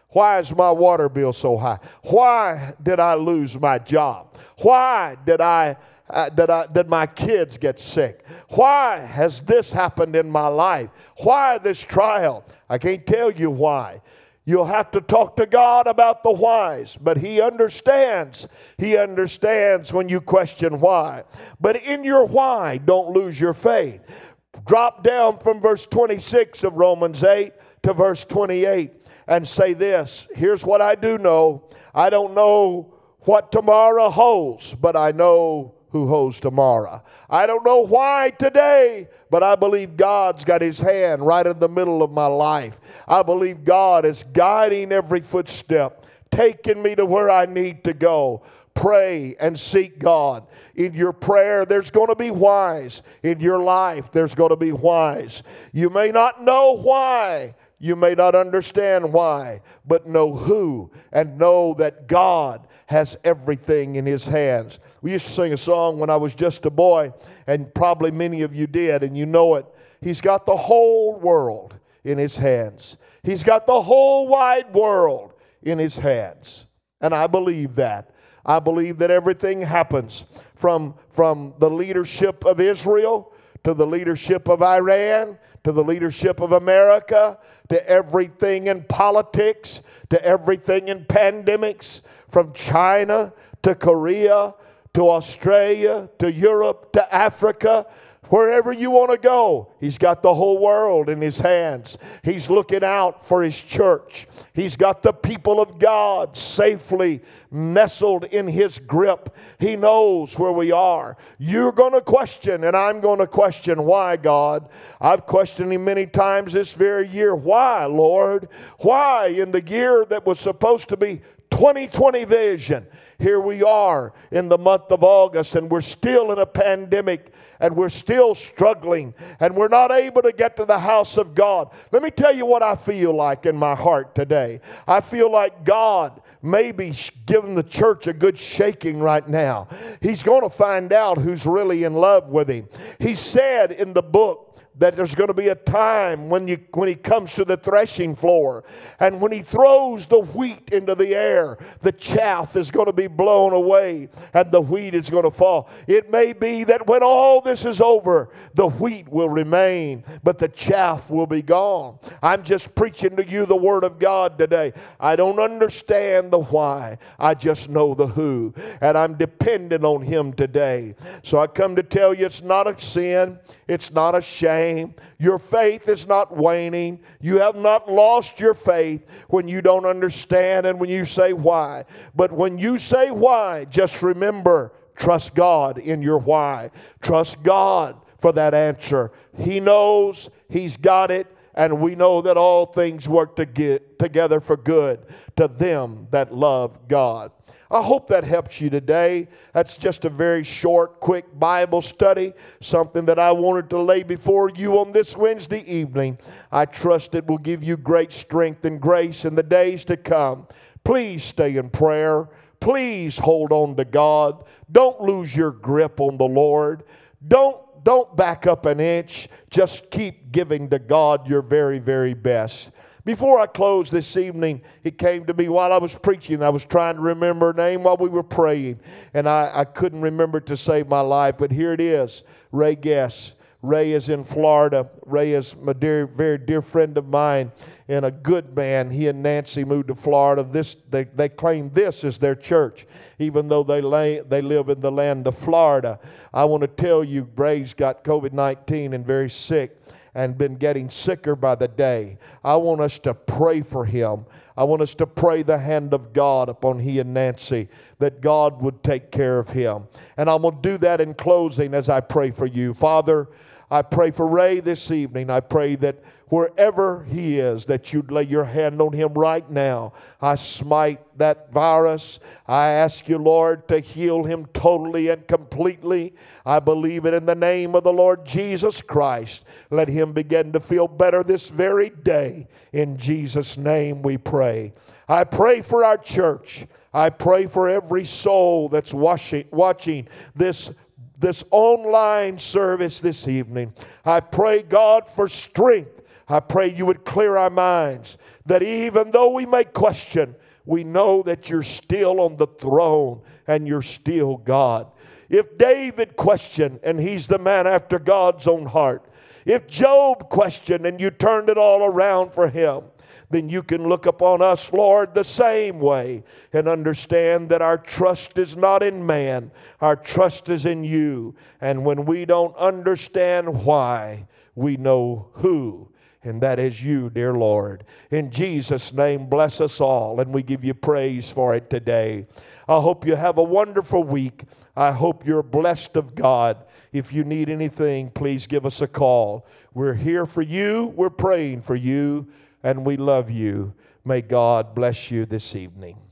Why 0.09 0.39
is 0.39 0.55
my 0.55 0.71
water 0.71 1.09
bill 1.09 1.31
so 1.31 1.57
high? 1.57 1.77
Why 2.01 2.73
did 2.81 2.99
I 2.99 3.13
lose 3.13 3.59
my 3.59 3.77
job? 3.77 4.35
Why 4.63 5.15
did 5.23 5.41
I 5.41 5.77
uh, 6.09 6.29
that, 6.29 6.49
I, 6.49 6.65
that 6.73 6.89
my 6.89 7.05
kids 7.05 7.57
get 7.57 7.79
sick? 7.79 8.25
Why 8.49 8.97
has 8.97 9.41
this 9.41 9.71
happened 9.71 10.15
in 10.15 10.31
my 10.31 10.47
life? 10.47 10.89
Why 11.17 11.59
this 11.59 11.81
trial? 11.81 12.45
I 12.67 12.79
can't 12.79 13.05
tell 13.05 13.29
you 13.29 13.51
why. 13.51 14.01
You'll 14.45 14.65
have 14.65 14.91
to 14.91 15.01
talk 15.01 15.37
to 15.37 15.47
God 15.47 15.87
about 15.87 16.21
the 16.21 16.31
whys, 16.31 16.97
but 17.01 17.17
He 17.17 17.41
understands. 17.41 18.47
He 18.77 18.95
understands 18.95 19.91
when 19.91 20.07
you 20.07 20.21
question 20.21 20.79
why. 20.79 21.23
But 21.59 21.77
in 21.77 22.03
your 22.03 22.27
why, 22.27 22.77
don't 22.77 23.09
lose 23.09 23.41
your 23.41 23.55
faith. 23.55 24.35
Drop 24.67 25.03
down 25.03 25.39
from 25.39 25.59
verse 25.59 25.85
26 25.87 26.63
of 26.63 26.75
Romans 26.75 27.23
8 27.23 27.53
to 27.83 27.93
verse 27.93 28.23
28 28.23 28.91
and 29.27 29.47
say 29.47 29.73
this 29.73 30.27
Here's 30.35 30.65
what 30.65 30.81
I 30.81 30.95
do 30.95 31.17
know 31.17 31.69
I 31.93 32.09
don't 32.09 32.33
know 32.33 32.93
what 33.21 33.51
tomorrow 33.51 34.09
holds, 34.09 34.73
but 34.75 34.95
I 34.95 35.11
know 35.11 35.74
who 35.95 36.09
holds 36.09 36.41
tomorrow. 36.41 37.01
I 37.29 37.47
don't 37.47 37.63
know 37.63 37.79
why 37.79 38.33
today, 38.37 39.07
but 39.29 39.43
I 39.43 39.55
believe 39.55 39.95
God's 39.95 40.43
got 40.43 40.61
his 40.61 40.81
hand 40.81 41.25
right 41.25 41.47
in 41.47 41.59
the 41.59 41.69
middle 41.69 42.03
of 42.03 42.11
my 42.11 42.25
life. 42.25 42.81
I 43.07 43.23
believe 43.23 43.63
God 43.63 44.05
is 44.05 44.23
guiding 44.23 44.91
every 44.91 45.21
footstep, 45.21 46.05
taking 46.29 46.83
me 46.83 46.95
to 46.95 47.05
where 47.05 47.29
I 47.29 47.45
need 47.45 47.85
to 47.85 47.93
go. 47.93 48.43
Pray 48.73 49.37
and 49.39 49.57
seek 49.57 49.97
God. 49.97 50.45
In 50.75 50.93
your 50.95 51.13
prayer, 51.13 51.65
there's 51.65 51.91
going 51.91 52.09
to 52.09 52.15
be 52.17 52.29
whys. 52.29 53.01
In 53.23 53.39
your 53.39 53.59
life, 53.59 54.11
there's 54.11 54.35
going 54.35 54.49
to 54.49 54.57
be 54.57 54.73
whys. 54.73 55.43
You 55.71 55.89
may 55.89 56.11
not 56.11 56.43
know 56.43 56.75
why, 56.75 57.55
you 57.79 57.95
may 57.95 58.15
not 58.15 58.35
understand 58.35 59.13
why, 59.13 59.61
but 59.87 60.07
know 60.07 60.33
who 60.35 60.91
and 61.13 61.37
know 61.37 61.73
that 61.75 62.07
God 62.07 62.67
has 62.87 63.17
everything 63.23 63.95
in 63.95 64.05
His 64.05 64.27
hands. 64.27 64.79
We 65.05 65.11
used 65.11 65.27
to 65.27 65.33
sing 65.33 65.53
a 65.53 65.57
song 65.57 65.99
when 65.99 66.09
I 66.09 66.15
was 66.15 66.33
just 66.33 66.65
a 66.65 66.71
boy, 66.71 67.13
and 67.45 67.71
probably 67.75 68.09
many 68.09 68.41
of 68.41 68.55
you 68.55 68.65
did, 68.65 69.03
and 69.03 69.15
you 69.15 69.27
know 69.27 69.53
it. 69.53 69.67
He's 70.01 70.19
got 70.19 70.47
the 70.47 70.55
whole 70.55 71.13
world 71.19 71.77
in 72.03 72.17
His 72.17 72.37
hands, 72.37 72.97
He's 73.21 73.43
got 73.43 73.67
the 73.67 73.83
whole 73.83 74.27
wide 74.27 74.73
world 74.73 75.33
in 75.61 75.77
His 75.77 75.97
hands. 75.97 76.65
And 77.01 77.13
I 77.13 77.27
believe 77.27 77.75
that. 77.75 78.15
I 78.43 78.57
believe 78.57 78.97
that 78.97 79.11
everything 79.11 79.61
happens 79.61 80.25
from, 80.55 80.95
from 81.11 81.53
the 81.59 81.69
leadership 81.69 82.43
of 82.43 82.59
Israel 82.59 83.31
to 83.63 83.75
the 83.75 83.85
leadership 83.85 84.49
of 84.49 84.63
Iran 84.63 85.37
to 85.65 85.71
the 85.71 85.83
leadership 85.83 86.39
of 86.41 86.51
America 86.51 87.37
to 87.69 87.87
everything 87.87 88.65
in 88.65 88.83
politics 88.85 89.83
to 90.09 90.23
everything 90.25 90.87
in 90.87 91.05
pandemics 91.05 92.01
from 92.27 92.53
China 92.53 93.33
to 93.61 93.75
Korea 93.75 94.55
to 94.95 95.09
Australia 95.09 96.09
to 96.17 96.31
Europe 96.31 96.91
to 96.93 97.15
Africa 97.15 97.85
Wherever 98.29 98.73
you 98.73 98.89
want 98.89 99.11
to 99.11 99.17
go, 99.17 99.71
He's 99.79 99.97
got 99.97 100.23
the 100.23 100.33
whole 100.33 100.57
world 100.57 101.09
in 101.09 101.21
His 101.21 101.39
hands. 101.39 101.97
He's 102.23 102.49
looking 102.49 102.83
out 102.83 103.27
for 103.27 103.43
His 103.43 103.59
church. 103.61 104.27
He's 104.53 104.75
got 104.75 105.03
the 105.03 105.13
people 105.13 105.61
of 105.61 105.77
God 105.79 106.35
safely 106.35 107.21
nestled 107.51 108.23
in 108.25 108.47
His 108.47 108.79
grip. 108.79 109.35
He 109.59 109.75
knows 109.75 110.39
where 110.39 110.51
we 110.51 110.71
are. 110.71 111.17
You're 111.37 111.71
going 111.71 111.93
to 111.93 112.01
question, 112.01 112.63
and 112.63 112.75
I'm 112.75 112.99
going 112.99 113.19
to 113.19 113.27
question 113.27 113.83
why, 113.83 114.17
God. 114.17 114.69
I've 114.99 115.25
questioned 115.25 115.71
Him 115.71 115.85
many 115.85 116.07
times 116.07 116.53
this 116.53 116.73
very 116.73 117.07
year. 117.07 117.35
Why, 117.35 117.85
Lord? 117.85 118.47
Why 118.79 119.27
in 119.27 119.51
the 119.51 119.61
year 119.61 120.05
that 120.05 120.25
was 120.25 120.39
supposed 120.39 120.89
to 120.89 120.97
be 120.97 121.21
2020 121.49 122.25
vision? 122.25 122.87
here 123.19 123.39
we 123.39 123.63
are 123.63 124.13
in 124.31 124.49
the 124.49 124.57
month 124.57 124.91
of 124.91 125.03
August 125.03 125.55
and 125.55 125.69
we're 125.69 125.81
still 125.81 126.31
in 126.31 126.39
a 126.39 126.45
pandemic 126.45 127.33
and 127.59 127.75
we're 127.75 127.89
still 127.89 128.35
struggling 128.35 129.13
and 129.39 129.55
we're 129.55 129.67
not 129.67 129.91
able 129.91 130.21
to 130.21 130.31
get 130.31 130.55
to 130.57 130.65
the 130.65 130.79
house 130.79 131.17
of 131.17 131.33
God. 131.35 131.73
Let 131.91 132.03
me 132.03 132.11
tell 132.11 132.35
you 132.35 132.45
what 132.45 132.63
I 132.63 132.75
feel 132.75 133.13
like 133.13 133.45
in 133.45 133.55
my 133.55 133.75
heart 133.75 134.15
today. 134.15 134.59
I 134.87 135.01
feel 135.01 135.31
like 135.31 135.63
God 135.63 136.21
may 136.41 136.71
be 136.71 136.93
giving 137.25 137.55
the 137.55 137.63
church 137.63 138.07
a 138.07 138.13
good 138.13 138.37
shaking 138.37 138.99
right 138.99 139.27
now. 139.27 139.67
He's 140.01 140.23
going 140.23 140.41
to 140.41 140.49
find 140.49 140.91
out 140.93 141.17
who's 141.17 141.45
really 141.45 141.83
in 141.83 141.93
love 141.93 142.29
with 142.29 142.49
him. 142.49 142.67
He 142.99 143.15
said 143.15 143.71
in 143.71 143.93
the 143.93 144.03
book, 144.03 144.54
that 144.77 144.95
there's 144.95 145.15
going 145.15 145.27
to 145.27 145.33
be 145.33 145.47
a 145.47 145.55
time 145.55 146.29
when, 146.29 146.47
you, 146.47 146.59
when 146.73 146.89
he 146.89 146.95
comes 146.95 147.33
to 147.35 147.45
the 147.45 147.57
threshing 147.57 148.15
floor 148.15 148.63
and 148.99 149.21
when 149.21 149.31
he 149.31 149.41
throws 149.41 150.05
the 150.05 150.19
wheat 150.19 150.69
into 150.71 150.95
the 150.95 151.15
air, 151.15 151.57
the 151.81 151.91
chaff 151.91 152.55
is 152.55 152.71
going 152.71 152.87
to 152.87 152.93
be 152.93 153.07
blown 153.07 153.53
away 153.53 154.09
and 154.33 154.51
the 154.51 154.61
wheat 154.61 154.93
is 154.93 155.09
going 155.09 155.23
to 155.23 155.31
fall. 155.31 155.69
It 155.87 156.11
may 156.11 156.33
be 156.33 156.63
that 156.65 156.87
when 156.87 157.03
all 157.03 157.41
this 157.41 157.63
is 157.63 157.79
over, 157.79 158.29
the 158.53 158.67
wheat 158.67 159.07
will 159.09 159.29
remain, 159.29 160.03
but 160.23 160.39
the 160.39 160.49
chaff 160.49 161.09
will 161.09 161.27
be 161.27 161.41
gone. 161.41 161.99
I'm 162.21 162.43
just 162.43 162.75
preaching 162.75 163.15
to 163.15 163.27
you 163.27 163.45
the 163.45 163.55
word 163.55 163.83
of 163.83 163.99
God 163.99 164.37
today. 164.37 164.73
I 164.99 165.15
don't 165.15 165.39
understand 165.39 166.31
the 166.31 166.39
why, 166.39 166.97
I 167.17 167.33
just 167.33 167.69
know 167.69 167.93
the 167.93 168.07
who, 168.07 168.53
and 168.81 168.97
I'm 168.97 169.15
dependent 169.15 169.85
on 169.85 170.01
him 170.01 170.33
today. 170.33 170.95
So 171.23 171.39
I 171.39 171.47
come 171.47 171.75
to 171.77 171.83
tell 171.83 172.13
you 172.13 172.25
it's 172.25 172.41
not 172.41 172.67
a 172.67 172.79
sin, 172.79 173.39
it's 173.67 173.91
not 173.91 174.15
a 174.15 174.21
shame 174.21 174.64
shame. 174.65 174.93
Your 175.17 175.39
faith 175.39 175.87
is 175.87 176.07
not 176.07 176.35
waning. 176.35 176.99
You 177.21 177.39
have 177.39 177.55
not 177.55 177.91
lost 177.91 178.39
your 178.39 178.53
faith 178.53 179.05
when 179.29 179.47
you 179.47 179.61
don't 179.61 179.85
understand 179.85 180.65
and 180.65 180.79
when 180.79 180.89
you 180.89 181.05
say 181.05 181.33
why. 181.33 181.85
But 182.15 182.31
when 182.31 182.57
you 182.57 182.77
say 182.77 183.11
why, 183.11 183.65
just 183.65 184.01
remember 184.01 184.73
trust 184.95 185.35
God 185.35 185.77
in 185.77 186.01
your 186.01 186.19
why. 186.19 186.71
Trust 187.01 187.43
God 187.43 187.99
for 188.17 188.31
that 188.33 188.53
answer. 188.53 189.11
He 189.37 189.59
knows, 189.59 190.29
He's 190.49 190.77
got 190.77 191.11
it, 191.11 191.27
and 191.53 191.79
we 191.79 191.95
know 191.95 192.21
that 192.21 192.37
all 192.37 192.65
things 192.65 193.07
work 193.07 193.35
to 193.37 193.45
get 193.45 193.99
together 193.99 194.39
for 194.39 194.57
good 194.57 195.05
to 195.35 195.47
them 195.47 196.07
that 196.11 196.33
love 196.33 196.87
God. 196.87 197.31
I 197.71 197.81
hope 197.81 198.07
that 198.07 198.23
helps 198.23 198.61
you 198.61 198.69
today. 198.69 199.27
That's 199.53 199.77
just 199.77 200.05
a 200.05 200.09
very 200.09 200.43
short, 200.43 200.99
quick 200.99 201.25
Bible 201.37 201.81
study, 201.81 202.33
something 202.59 203.05
that 203.05 203.17
I 203.17 203.31
wanted 203.31 203.69
to 203.71 203.79
lay 203.79 204.03
before 204.03 204.51
you 204.55 204.79
on 204.79 204.91
this 204.91 205.17
Wednesday 205.17 205.63
evening. 205.71 206.19
I 206.51 206.65
trust 206.65 207.15
it 207.15 207.25
will 207.25 207.39
give 207.39 207.63
you 207.63 207.77
great 207.77 208.13
strength 208.13 208.65
and 208.65 208.79
grace 208.79 209.25
in 209.25 209.35
the 209.35 209.43
days 209.43 209.83
to 209.85 209.97
come. 209.97 210.47
Please 210.83 211.23
stay 211.23 211.57
in 211.57 211.69
prayer. 211.69 212.29
Please 212.59 213.17
hold 213.17 213.51
on 213.51 213.75
to 213.75 213.85
God. 213.85 214.43
Don't 214.71 215.01
lose 215.01 215.35
your 215.35 215.51
grip 215.51 215.99
on 215.99 216.17
the 216.17 216.27
Lord. 216.27 216.83
Don't 217.27 217.57
don't 217.85 218.17
back 218.17 218.47
up 218.47 218.65
an 218.65 218.79
inch. 218.79 219.27
Just 219.51 219.91
keep 219.91 220.31
giving 220.31 220.71
to 220.71 220.79
God 220.79 221.27
your 221.27 221.43
very, 221.43 221.77
very 221.77 222.15
best. 222.15 222.71
Before 223.05 223.39
I 223.39 223.45
close 223.45 223.91
this 223.91 224.17
evening, 224.17 224.61
it 224.83 224.97
came 224.97 225.25
to 225.25 225.33
me 225.35 225.47
while 225.47 225.71
I 225.71 225.77
was 225.77 225.95
preaching. 225.95 226.41
I 226.41 226.49
was 226.49 226.65
trying 226.65 226.95
to 226.95 227.01
remember 227.01 227.47
her 227.47 227.53
name 227.53 227.83
while 227.83 227.97
we 227.97 228.09
were 228.09 228.23
praying, 228.23 228.79
and 229.13 229.29
I, 229.29 229.51
I 229.53 229.63
couldn't 229.63 230.01
remember 230.01 230.39
it 230.39 230.47
to 230.47 230.57
save 230.57 230.87
my 230.87 231.01
life. 231.01 231.35
But 231.37 231.51
here 231.51 231.71
it 231.71 231.79
is 231.79 232.23
Ray 232.51 232.75
Guess. 232.75 233.35
Ray 233.61 233.91
is 233.91 234.09
in 234.09 234.23
Florida. 234.23 234.89
Ray 235.05 235.33
is 235.33 235.55
a 235.67 235.73
dear, 235.73 236.07
very 236.07 236.39
dear 236.39 236.63
friend 236.63 236.97
of 236.97 237.07
mine 237.07 237.51
and 237.87 238.05
a 238.05 238.11
good 238.11 238.55
man. 238.55 238.89
He 238.89 239.07
and 239.07 239.21
Nancy 239.21 239.63
moved 239.63 239.87
to 239.89 239.95
Florida. 239.95 240.43
This 240.43 240.75
they, 240.89 241.03
they 241.03 241.29
claim 241.29 241.69
this 241.71 242.03
is 242.03 242.17
their 242.17 242.35
church, 242.35 242.87
even 243.19 243.49
though 243.49 243.63
they 243.63 243.81
lay, 243.81 244.19
they 244.19 244.41
live 244.41 244.69
in 244.69 244.79
the 244.79 244.91
land 244.91 245.27
of 245.27 245.37
Florida. 245.37 245.99
I 246.33 246.45
want 246.45 246.61
to 246.61 246.67
tell 246.67 247.03
you, 247.03 247.29
Ray's 247.35 247.75
got 247.75 248.03
COVID 248.03 248.33
19 248.33 248.93
and 248.93 249.05
very 249.05 249.29
sick 249.29 249.79
and 250.15 250.37
been 250.37 250.55
getting 250.55 250.89
sicker 250.89 251.35
by 251.35 251.53
the 251.53 251.67
day. 251.67 252.17
I 252.43 252.55
want 252.55 252.79
us 252.79 252.97
to 252.99 253.13
pray 253.13 253.61
for 253.61 253.85
him. 253.85 254.25
I 254.57 254.63
want 254.63 254.81
us 254.81 254.95
to 254.95 255.05
pray 255.05 255.43
the 255.43 255.59
hand 255.59 255.93
of 255.93 256.13
God 256.13 256.47
upon 256.47 256.79
he 256.79 256.99
and 256.99 257.13
Nancy 257.13 257.67
that 257.99 258.21
God 258.21 258.61
would 258.61 258.81
take 258.81 259.11
care 259.11 259.37
of 259.37 259.49
him. 259.49 259.87
And 260.15 260.29
I'm 260.29 260.41
going 260.41 260.55
to 260.55 260.61
do 260.61 260.77
that 260.79 261.01
in 261.01 261.13
closing 261.13 261.73
as 261.73 261.89
I 261.89 261.99
pray 261.99 262.31
for 262.31 262.45
you. 262.45 262.73
Father, 262.73 263.27
I 263.69 263.81
pray 263.81 264.11
for 264.11 264.25
Ray 264.25 264.61
this 264.61 264.89
evening. 264.89 265.29
I 265.29 265.41
pray 265.41 265.75
that 265.75 266.01
wherever 266.27 267.03
he 267.03 267.39
is, 267.39 267.65
that 267.65 267.93
you'd 267.93 268.11
lay 268.11 268.23
your 268.23 268.45
hand 268.45 268.81
on 268.81 268.93
him 268.93 269.13
right 269.13 269.49
now. 269.49 269.93
I 270.21 270.35
smite 270.35 271.01
that 271.17 271.51
virus. 271.51 272.19
I 272.47 272.67
ask 272.67 273.07
you, 273.07 273.17
Lord, 273.17 273.67
to 273.67 273.79
heal 273.79 274.23
him 274.23 274.47
totally 274.47 275.09
and 275.09 275.27
completely. 275.27 276.13
I 276.45 276.59
believe 276.59 277.05
it 277.05 277.13
in 277.13 277.25
the 277.25 277.35
name 277.35 277.75
of 277.75 277.83
the 277.83 277.93
Lord 277.93 278.25
Jesus 278.25 278.81
Christ. 278.81 279.45
Let 279.69 279.87
him 279.87 280.13
begin 280.13 280.51
to 280.53 280.59
feel 280.59 280.87
better 280.87 281.23
this 281.23 281.49
very 281.49 281.89
day. 281.89 282.47
In 282.73 282.97
Jesus' 282.97 283.57
name 283.57 284.01
we 284.01 284.17
pray. 284.17 284.73
I 285.07 285.23
pray 285.23 285.61
for 285.61 285.83
our 285.83 285.97
church. 285.97 286.65
I 286.93 287.09
pray 287.09 287.45
for 287.45 287.69
every 287.69 288.05
soul 288.05 288.69
that's 288.69 288.93
watching, 288.93 289.45
watching 289.51 290.07
this 290.33 290.71
this 291.17 291.45
online 291.49 292.37
service 292.37 292.99
this 292.99 293.25
evening. 293.27 293.73
I 294.03 294.19
pray, 294.19 294.61
God, 294.63 295.07
for 295.07 295.29
strength 295.29 296.01
I 296.27 296.39
pray 296.39 296.73
you 296.73 296.85
would 296.85 297.05
clear 297.05 297.37
our 297.37 297.49
minds 297.49 298.17
that 298.45 298.63
even 298.63 299.11
though 299.11 299.31
we 299.31 299.45
may 299.45 299.63
question, 299.63 300.35
we 300.65 300.83
know 300.83 301.21
that 301.23 301.49
you're 301.49 301.63
still 301.63 302.19
on 302.19 302.37
the 302.37 302.47
throne 302.47 303.21
and 303.45 303.67
you're 303.67 303.83
still 303.83 304.37
God. 304.37 304.87
If 305.29 305.57
David 305.57 306.15
questioned, 306.15 306.79
and 306.83 306.99
he's 306.99 307.27
the 307.27 307.39
man 307.39 307.67
after 307.67 307.99
God's 307.99 308.47
own 308.47 308.67
heart, 308.67 309.07
if 309.45 309.67
Job 309.67 310.29
questioned 310.29 310.85
and 310.85 310.99
you 310.99 311.11
turned 311.11 311.49
it 311.49 311.57
all 311.57 311.85
around 311.85 312.31
for 312.31 312.49
him, 312.49 312.85
then 313.29 313.49
you 313.49 313.63
can 313.63 313.87
look 313.87 314.05
upon 314.05 314.41
us, 314.41 314.71
Lord, 314.71 315.13
the 315.13 315.23
same 315.23 315.79
way 315.79 316.23
and 316.53 316.67
understand 316.67 317.49
that 317.49 317.61
our 317.61 317.77
trust 317.77 318.37
is 318.37 318.55
not 318.55 318.83
in 318.83 319.05
man, 319.05 319.51
our 319.81 319.95
trust 319.95 320.49
is 320.49 320.65
in 320.65 320.83
you. 320.83 321.35
And 321.59 321.85
when 321.85 322.05
we 322.05 322.25
don't 322.25 322.55
understand 322.55 323.65
why, 323.65 324.27
we 324.55 324.77
know 324.77 325.29
who 325.33 325.89
and 326.25 326.41
that 326.41 326.59
is 326.59 326.83
you, 326.83 327.09
dear 327.09 327.33
Lord. 327.33 327.83
In 328.11 328.31
Jesus' 328.31 328.91
name, 328.93 329.27
bless 329.27 329.61
us 329.61 329.79
all, 329.79 330.19
and 330.19 330.33
we 330.33 330.43
give 330.43 330.63
you 330.63 330.73
praise 330.73 331.29
for 331.29 331.55
it 331.55 331.69
today. 331.69 332.27
I 332.67 332.79
hope 332.81 333.05
you 333.05 333.15
have 333.15 333.37
a 333.37 333.43
wonderful 333.43 334.03
week. 334.03 334.43
I 334.75 334.91
hope 334.91 335.25
you're 335.25 335.43
blessed 335.43 335.95
of 335.95 336.15
God. 336.15 336.65
If 336.91 337.13
you 337.13 337.23
need 337.23 337.49
anything, 337.49 338.09
please 338.09 338.47
give 338.47 338.65
us 338.65 338.81
a 338.81 338.87
call. 338.87 339.45
We're 339.73 339.93
here 339.93 340.25
for 340.25 340.41
you, 340.41 340.93
we're 340.95 341.09
praying 341.09 341.61
for 341.61 341.75
you, 341.75 342.27
and 342.63 342.85
we 342.85 342.97
love 342.97 343.29
you. 343.29 343.73
May 344.03 344.21
God 344.21 344.75
bless 344.75 345.11
you 345.11 345.25
this 345.25 345.55
evening. 345.55 346.04